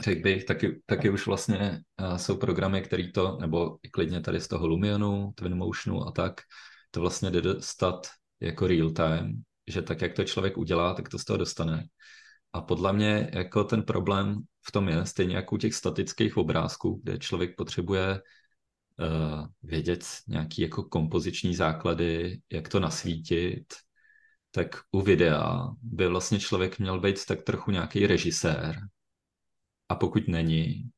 [0.00, 4.40] řekl bych, taky, taky už vlastně uh, jsou programy, které to, nebo i klidně tady
[4.40, 6.40] z toho Lumionu, Twinmotionu a tak,
[6.90, 8.06] to vlastně jde dostat
[8.40, 11.86] jako real time, že tak, jak to člověk udělá, tak to z toho dostane.
[12.52, 17.00] A podle mě jako ten problém v tom je, stejně jako u těch statických obrázků,
[17.02, 18.20] kde člověk potřebuje
[19.62, 23.74] vědět nějaký jako kompoziční základy, jak to nasvítit,
[24.50, 28.80] tak u videa by vlastně člověk měl být tak trochu nějaký režisér,
[29.88, 30.90] a pokud není,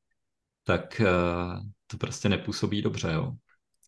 [0.64, 3.32] tak uh, to prostě nepůsobí dobře, jo.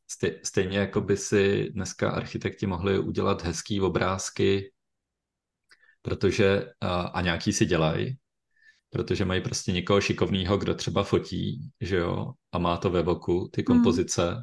[0.08, 4.72] Stej, stejně jako by si dneska architekti mohli udělat hezký obrázky,
[6.02, 8.18] protože, uh, a nějaký si dělají,
[8.90, 13.48] protože mají prostě někoho šikovného, kdo třeba fotí, že jo, a má to ve voku,
[13.52, 13.66] ty hmm.
[13.66, 14.42] kompozice, mm.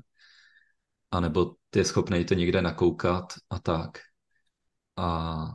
[1.12, 3.98] anebo ty je schopný to někde nakoukat a tak.
[4.98, 5.48] A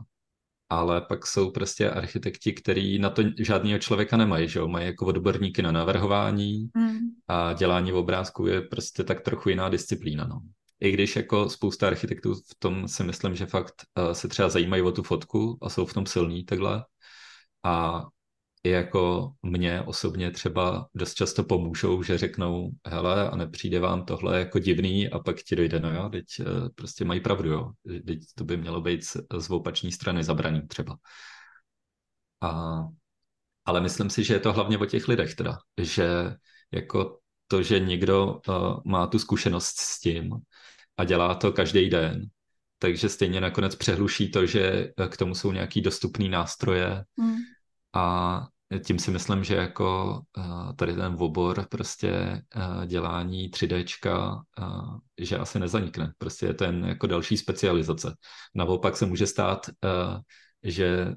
[0.73, 4.67] ale pak jsou prostě architekti, kteří na to žádného člověka nemají, že jo?
[4.67, 6.99] mají jako odborníky na navrhování mm.
[7.27, 10.27] a dělání v obrázku je prostě tak trochu jiná disciplína.
[10.27, 10.41] No.
[10.79, 14.81] I když jako spousta architektů v tom si myslím, že fakt uh, se třeba zajímají
[14.81, 16.85] o tu fotku a jsou v tom silní takhle
[17.63, 18.03] a
[18.63, 24.39] i jako mě osobně třeba dost často pomůžou, že řeknou, hele, a nepřijde vám tohle
[24.39, 26.43] jako divný a pak ti dojde, no jo, teď eh,
[26.75, 27.71] prostě mají pravdu, jo,
[28.07, 30.97] teď to by mělo být z, z opační strany zabraný třeba.
[32.41, 32.83] A,
[33.65, 36.35] ale myslím si, že je to hlavně o těch lidech teda, že
[36.71, 40.31] jako to, že někdo uh, má tu zkušenost s tím
[40.97, 42.25] a dělá to každý den,
[42.79, 47.35] takže stejně nakonec přehluší to, že k tomu jsou nějaký dostupný nástroje mm.
[47.93, 48.47] a
[48.79, 55.37] tím si myslím, že jako uh, tady ten obor prostě uh, dělání 3Dčka, uh, že
[55.37, 56.13] asi nezanikne.
[56.17, 58.15] Prostě je ten jako další specializace.
[58.55, 59.69] Naopak se může stát,
[60.63, 61.13] že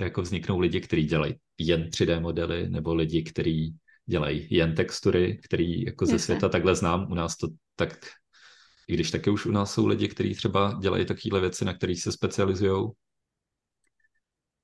[0.00, 3.74] jako vzniknou lidi, kteří dělají jen 3D modely, nebo lidi, kteří
[4.06, 7.12] dělají jen textury, který jako ze světa takhle znám.
[7.12, 7.98] U nás to tak,
[8.88, 11.96] i když taky už u nás jsou lidi, kteří třeba dělají takovéhle věci, na které
[11.96, 12.90] se specializují,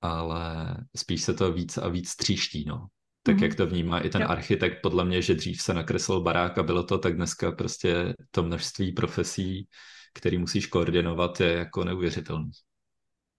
[0.00, 2.86] ale spíš se to víc a víc tříští, no.
[3.22, 3.42] Tak mm-hmm.
[3.42, 4.28] jak to vnímá i ten jo.
[4.28, 8.42] architekt, podle mě, že dřív se nakreslil barák a bylo to, tak dneska prostě to
[8.42, 9.68] množství profesí,
[10.14, 12.50] který musíš koordinovat, je jako neuvěřitelný.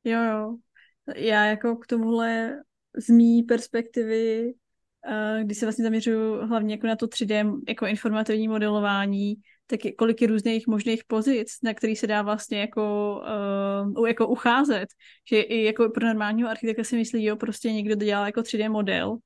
[0.04, 0.56] Jo, jo.
[1.16, 2.60] Já jako k tomuhle
[2.98, 4.54] z mý perspektivy,
[5.08, 9.36] eh, když se vlastně zaměřuju hlavně jako na to 3D jako informativní modelování,
[9.70, 13.16] tak je, kolik je různých možných pozic, na který se dá vlastně jako,
[13.98, 14.90] uh, jako ucházet.
[15.30, 19.18] Že i jako pro normálního architekta si myslí, jo, prostě někdo dělá jako 3D model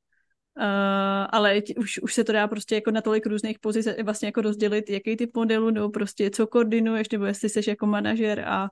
[0.57, 4.41] Uh, ale už, už se to dá prostě jako na tolik různých pozic vlastně jako
[4.41, 8.69] rozdělit, jaký typ modelu, nebo prostě co koordinuješ, nebo jestli jsi jako manažer a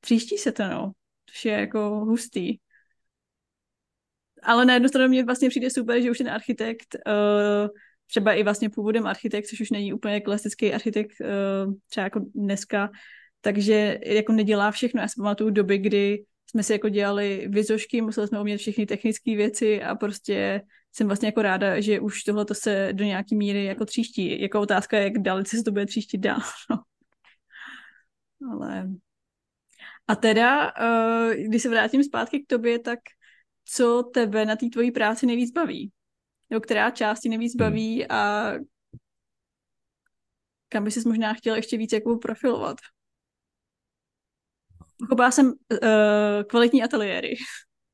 [0.00, 0.92] tříští se to, no.
[1.26, 2.58] Což je jako hustý.
[4.42, 7.68] Ale na jednu stranu mě vlastně přijde super, že už ten architekt, uh,
[8.12, 12.90] třeba i vlastně původem architekt, což už není úplně klasický architekt, uh, třeba jako dneska,
[13.40, 15.00] takže jako nedělá všechno.
[15.00, 19.36] Já si pamatuju doby, kdy jsme si jako dělali vizošky, museli jsme umět všechny technické
[19.36, 23.84] věci a prostě jsem vlastně jako ráda, že už tohle se do nějaký míry jako
[23.84, 24.42] tříští.
[24.42, 26.40] Jako otázka je, jak dalece se to bude tříštit dál.
[26.70, 26.78] No.
[28.52, 28.88] Ale...
[30.08, 32.98] A teda, uh, když se vrátím zpátky k tobě, tak
[33.64, 35.92] co tebe na té tvojí práci nejvíc baví?
[36.52, 37.58] Nebo která část ti nejvíc hmm.
[37.58, 38.52] baví a
[40.68, 42.76] kam by ses možná chtěl ještě víc jako profilovat?
[44.98, 47.34] Pochopila jsem uh, kvalitní ateliéry.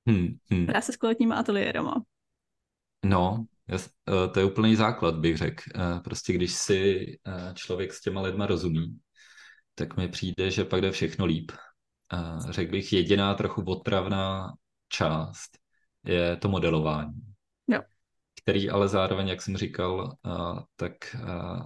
[0.09, 0.67] Hmm, hmm.
[0.67, 2.03] Práce s kvalitníma ateliérama.
[3.05, 5.63] No, jas, uh, to je úplný základ, bych řekl.
[5.75, 7.07] Uh, prostě když si
[7.55, 8.99] člověk s těma lidma rozumí,
[9.75, 11.53] tak mi přijde, že pak jde všechno líp.
[12.49, 14.53] Řekl bych, jediná trochu otravná
[14.89, 15.59] část
[16.05, 17.28] je to modelování.
[18.49, 21.63] Který ale zároveň, jak jsem říkal, uh, tak uh,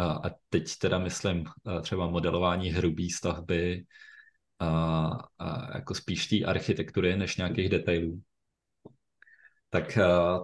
[0.00, 1.44] a teď teda myslím
[1.82, 3.84] třeba modelování hrubý stavby,
[4.58, 4.68] a,
[5.38, 8.22] a jako spíš té architektury než nějakých detailů.
[9.70, 9.98] Tak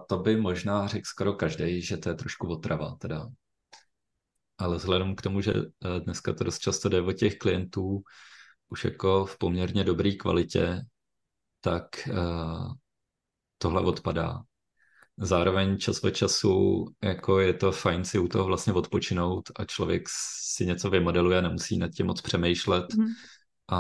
[0.09, 3.29] to by možná řekl skoro každý, že to je trošku otrava teda.
[4.59, 5.53] Ale vzhledem k tomu, že
[6.05, 8.03] dneska to dost často jde o těch klientů
[8.69, 10.83] už jako v poměrně dobré kvalitě,
[11.61, 12.09] tak
[13.59, 14.43] tohle odpadá.
[15.21, 20.03] Zároveň čas od času jako je to fajn si u toho vlastně odpočinout a člověk
[20.53, 22.95] si něco vymodeluje, nemusí nad tím moc přemýšlet.
[22.95, 23.07] Mm
[23.71, 23.79] a,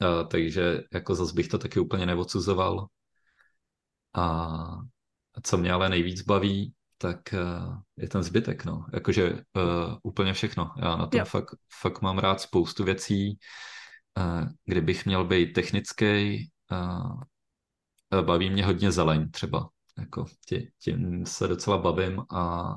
[0.00, 2.86] a takže jako zase bych to taky úplně neodsuzoval.
[4.14, 4.56] A
[5.42, 8.86] co mě ale nejvíc baví, tak uh, je ten zbytek, no.
[8.92, 9.40] Jakože uh,
[10.02, 10.70] úplně všechno.
[10.78, 13.38] Já na tom fakt, fakt mám rád spoustu věcí.
[14.18, 16.38] Uh, kdybych měl být technický,
[18.12, 19.68] uh, baví mě hodně zeleň třeba.
[19.98, 22.74] Jako tě, tím se docela bavím a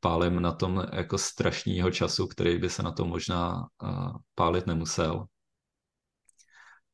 [0.00, 5.26] pálím na tom jako strašného času, který by se na to možná uh, pálit nemusel.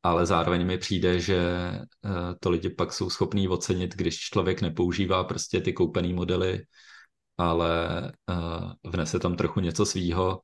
[0.02, 5.24] Ale zároveň mi přijde, že eh, to lidi pak jsou schopní ocenit, když člověk nepoužívá
[5.24, 6.64] prostě ty koupené modely,
[7.38, 10.40] ale eh, vnese tam trochu něco svýho,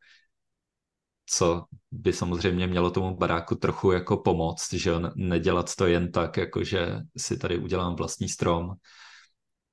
[1.26, 6.64] co by samozřejmě mělo tomu baráku trochu jako pomoct, že nedělat to jen tak, jako
[6.64, 8.72] že si tady udělám vlastní strom,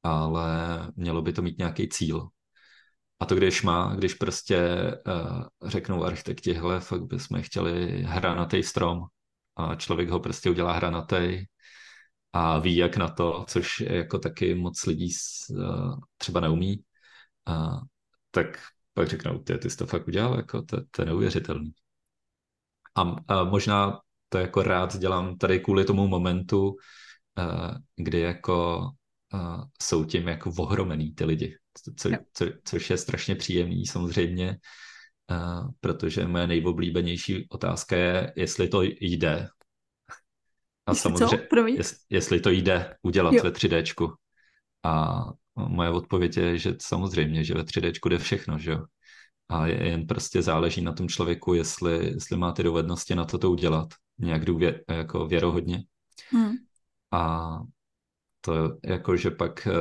[0.04, 0.48] ale
[0.96, 2.28] mělo by to mít nějaký cíl.
[3.20, 4.78] A to když má, když prostě
[5.08, 9.04] uh, řeknou architekti, hele, fakt bychom chtěli hranatý strom,
[9.56, 11.48] a člověk ho prostě udělá hranatej
[12.34, 15.10] a ví, jak na to, což jako taky moc lidí
[15.50, 16.84] uh, třeba neumí,
[17.50, 17.80] uh,
[18.32, 18.60] tak
[18.94, 21.74] pak řeknou, ty, ty jsi to fakt udělal, jako to, to je neuvěřitelný.
[22.96, 24.00] A, a možná
[24.30, 26.76] to jako rád dělám tady kvůli tomu momentu,
[27.96, 28.82] kdy jako
[29.34, 31.58] uh, jsou tím jako ohromený ty lidi,
[31.98, 34.58] co, co, což je strašně příjemný samozřejmě,
[35.32, 39.48] Uh, protože moje nejoblíbenější otázka je, jestli to jde.
[40.86, 41.48] A jestli samozřejmě?
[41.78, 43.44] Jest, jestli to jde udělat jo.
[43.44, 44.14] ve 3D.
[44.84, 45.24] A
[45.56, 48.86] moje odpověď je, že samozřejmě, že ve 3D jde všechno, že jo.
[49.50, 53.52] A jen prostě záleží na tom člověku, jestli, jestli má ty dovednosti na to to
[53.52, 53.88] udělat.
[54.18, 55.84] Nějak důvě, jako věrohodně.
[56.32, 56.52] Hmm.
[57.12, 57.60] A
[58.46, 59.72] to jako, že pak eh,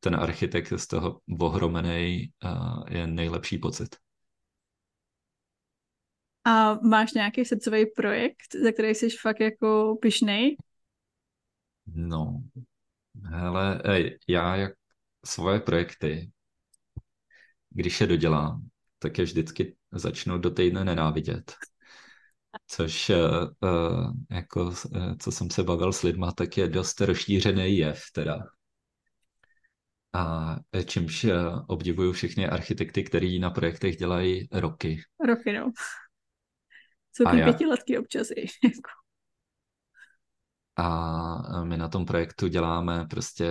[0.00, 3.96] ten architekt z toho ohromený eh, je nejlepší pocit.
[6.44, 10.56] A máš nějaký srdcový projekt, za který jsi fakt jako pišnej?
[11.86, 12.42] No,
[13.24, 14.72] hele, ej, já jak
[15.24, 16.30] svoje projekty,
[17.70, 18.68] když je dodělám,
[18.98, 21.54] tak je vždycky začnu do týdne nenávidět.
[22.66, 24.72] Což uh, jako, uh,
[25.18, 28.38] co jsem se bavil s lidma, tak je dost rozšířený jev teda.
[30.14, 31.26] A čímž
[31.66, 35.02] obdivuju všechny architekty, kteří na projektech dělají roky.
[35.28, 35.72] Roky, no.
[37.12, 38.40] Jsou ty pětiletky občas i.
[38.64, 38.90] Jako.
[40.76, 43.48] A my na tom projektu děláme prostě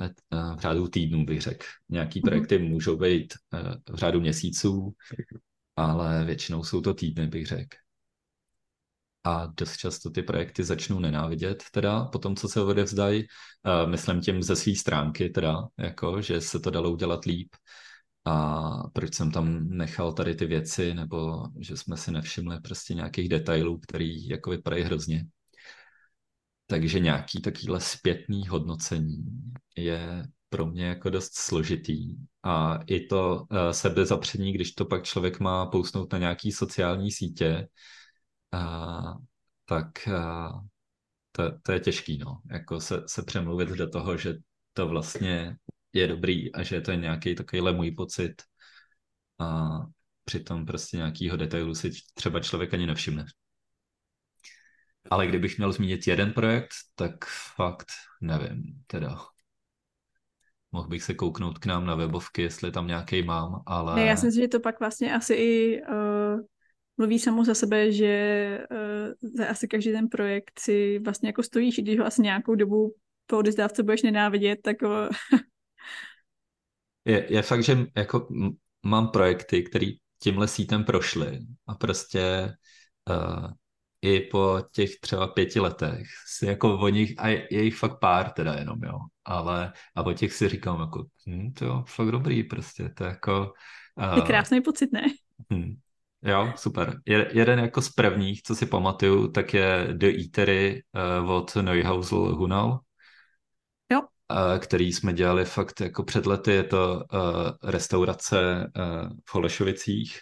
[0.00, 0.10] eh,
[0.56, 1.66] v řádu týdnů, bych řekl.
[1.88, 2.28] Nějaký mhm.
[2.28, 2.68] projekty mm-hmm.
[2.68, 4.94] můžou být eh, v řádu měsíců,
[5.76, 7.76] ale většinou jsou to týdny, bych řekl.
[9.24, 13.24] A dost často ty projekty začnou nenávidět, teda po tom, co se odevzdají.
[13.24, 17.48] Eh, myslím tím ze své stránky, teda, jako, že se to dalo udělat líp
[18.24, 23.28] a proč jsem tam nechal tady ty věci, nebo že jsme si nevšimli prostě nějakých
[23.28, 25.26] detailů, který jako vypadají hrozně.
[26.66, 29.24] Takže nějaký takovýhle zpětný hodnocení
[29.76, 32.16] je pro mě jako dost složitý.
[32.42, 37.68] A i to uh, sebezapření, když to pak člověk má pousnout na nějaký sociální sítě,
[38.54, 39.16] uh,
[39.64, 40.60] tak uh,
[41.32, 42.40] to, to je těžký, no.
[42.50, 44.34] Jako se, se přemluvit do toho, že
[44.72, 45.56] to vlastně
[45.92, 48.42] je dobrý a že to je nějaký takovýhle můj pocit
[49.38, 49.78] a
[50.24, 53.24] přitom prostě nějakýho detailu si třeba člověk ani nevšimne.
[55.10, 57.24] Ale kdybych měl zmínit jeden projekt, tak
[57.56, 57.86] fakt
[58.20, 59.18] nevím, teda.
[60.72, 63.94] Mohl bych se kouknout k nám na webovky, jestli tam nějaký mám, ale...
[63.94, 66.40] Ne, já si myslím, že to pak vlastně asi i uh,
[66.98, 71.78] mluví samo za sebe, že uh, za asi každý ten projekt si vlastně jako stojíš,
[71.78, 72.94] i když ho asi nějakou dobu
[73.26, 75.08] po odezdávce budeš nenávidět, tak uh...
[77.04, 78.28] je, je fakt, že jako
[78.82, 79.86] mám projekty, které
[80.22, 82.54] tímhle sítem prošly a prostě
[83.10, 83.50] uh,
[84.02, 88.30] i po těch třeba pěti letech si jako o nich, a je jich fakt pár
[88.30, 92.44] teda jenom, jo, ale a o těch si říkám jako, hm, to jo, fakt dobrý
[92.44, 93.52] prostě, to je jako...
[94.12, 95.02] Uh, je krásný pocit, ne?
[95.52, 95.74] Hm,
[96.22, 97.00] jo, super.
[97.06, 100.82] Je, jeden jako z prvních, co si pamatuju, tak je The Eatery
[101.22, 102.80] uh, od Neuhausl Hunal,
[103.92, 104.00] jo.
[104.00, 110.18] Uh, který jsme dělali fakt jako před lety, je to uh, restaurace uh, v Holešovicích,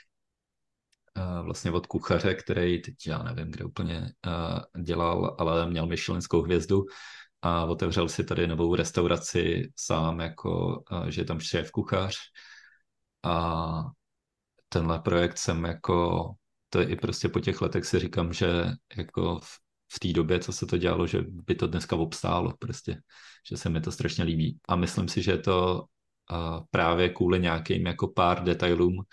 [1.42, 4.12] vlastně od kuchaře, který teď já nevím, kde úplně
[4.82, 6.84] dělal, ale měl Michelinskou hvězdu
[7.42, 12.16] a otevřel si tady novou restauraci sám, jako, že je tam šéf kuchař
[13.22, 13.84] a
[14.68, 16.30] tenhle projekt jsem jako,
[16.70, 18.48] to je i prostě po těch letech si říkám, že
[18.96, 19.58] jako v,
[19.92, 22.96] v té době, co se to dělalo, že by to dneska obstálo prostě,
[23.50, 24.58] že se mi to strašně líbí.
[24.68, 25.84] A myslím si, že je to
[26.32, 29.04] uh, právě kvůli nějakým jako pár detailům,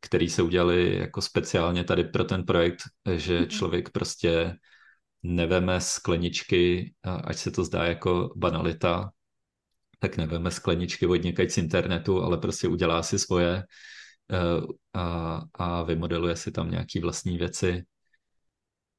[0.00, 2.82] který se udělali jako speciálně tady pro ten projekt,
[3.16, 3.48] že mhm.
[3.48, 4.56] člověk prostě
[5.22, 9.10] neveme skleničky, ať se to zdá jako banalita,
[9.98, 13.62] tak neveme skleničky od z internetu, ale prostě udělá si svoje
[14.94, 17.84] a, a vymodeluje si tam nějaký vlastní věci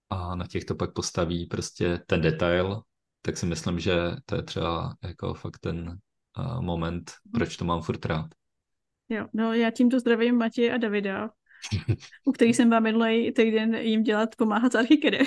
[0.09, 2.81] a na těch to pak postaví prostě ten detail,
[3.21, 5.99] tak si myslím, že to je třeba jako fakt ten
[6.59, 8.25] moment, proč to mám furt rád.
[9.09, 11.29] Jo, no já tímto zdravím Matěje a Davida,
[12.25, 15.17] u kterých jsem vám minulý týden jim dělat pomáhat s Archikede.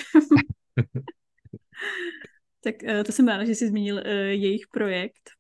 [2.64, 5.30] tak uh, to jsem ráda, že jsi zmínil uh, jejich projekt.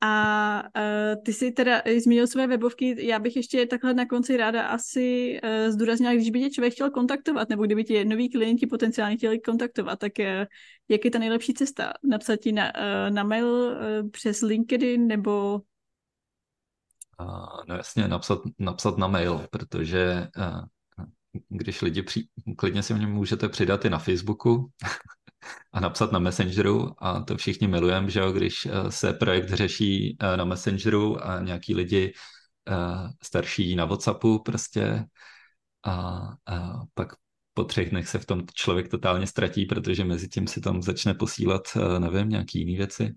[0.00, 4.66] A uh, ty jsi teda zmínil své webovky, já bych ještě takhle na konci ráda
[4.66, 9.16] asi uh, zdůraznila, když by tě člověk chtěl kontaktovat, nebo kdyby tě noví klienti potenciálně
[9.16, 10.24] chtěli kontaktovat, tak uh,
[10.88, 11.92] jak je ta nejlepší cesta?
[12.02, 15.60] Napsat ti na, uh, na mail uh, přes LinkedIn, nebo
[17.68, 20.28] no jasně, napsat, napsat na mail, protože
[21.48, 24.70] když lidi při, klidně si mě můžete přidat i na Facebooku
[25.72, 30.44] a napsat na Messengeru a to všichni milujeme, že jo, když se projekt řeší na
[30.44, 32.12] Messengeru a nějaký lidi
[33.22, 35.04] starší na Whatsappu prostě
[35.84, 35.92] a,
[36.46, 37.12] a pak
[37.54, 41.14] po třech dnech se v tom člověk totálně ztratí, protože mezi tím si tam začne
[41.14, 41.62] posílat,
[41.98, 43.14] nevím, nějaký jiné věci.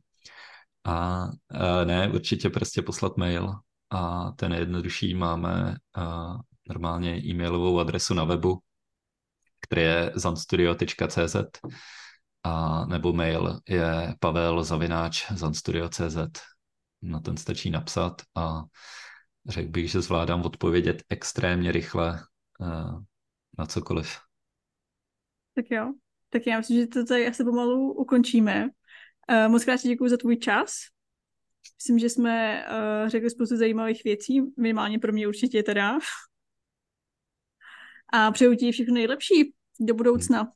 [0.85, 3.53] A, a ne, určitě prostě poslat mail
[3.89, 6.37] a ten nejjednodušší máme uh,
[6.69, 8.59] normálně e-mailovou adresu na webu,
[9.61, 11.35] který je zanstudio.cz
[12.43, 16.17] a nebo mail je pavel zavináč zanstudio.cz.
[17.01, 18.63] Na ten stačí napsat a
[19.47, 22.23] řekl bych, že zvládám odpovědět extrémně rychle
[22.59, 23.03] uh,
[23.57, 24.17] na cokoliv.
[25.55, 25.93] Tak jo,
[26.29, 28.69] tak já myslím, že to tady asi pomalu ukončíme.
[29.31, 30.71] Uh, moc krát děkuji za tvůj čas.
[31.77, 35.99] Myslím, že jsme uh, řekli spoustu zajímavých věcí, minimálně pro mě určitě teda.
[38.13, 40.51] A přeju ti všechno nejlepší do budoucna.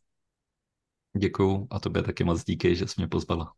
[1.18, 3.54] Děkuju a tobě taky moc díky, že jsi mě pozvala.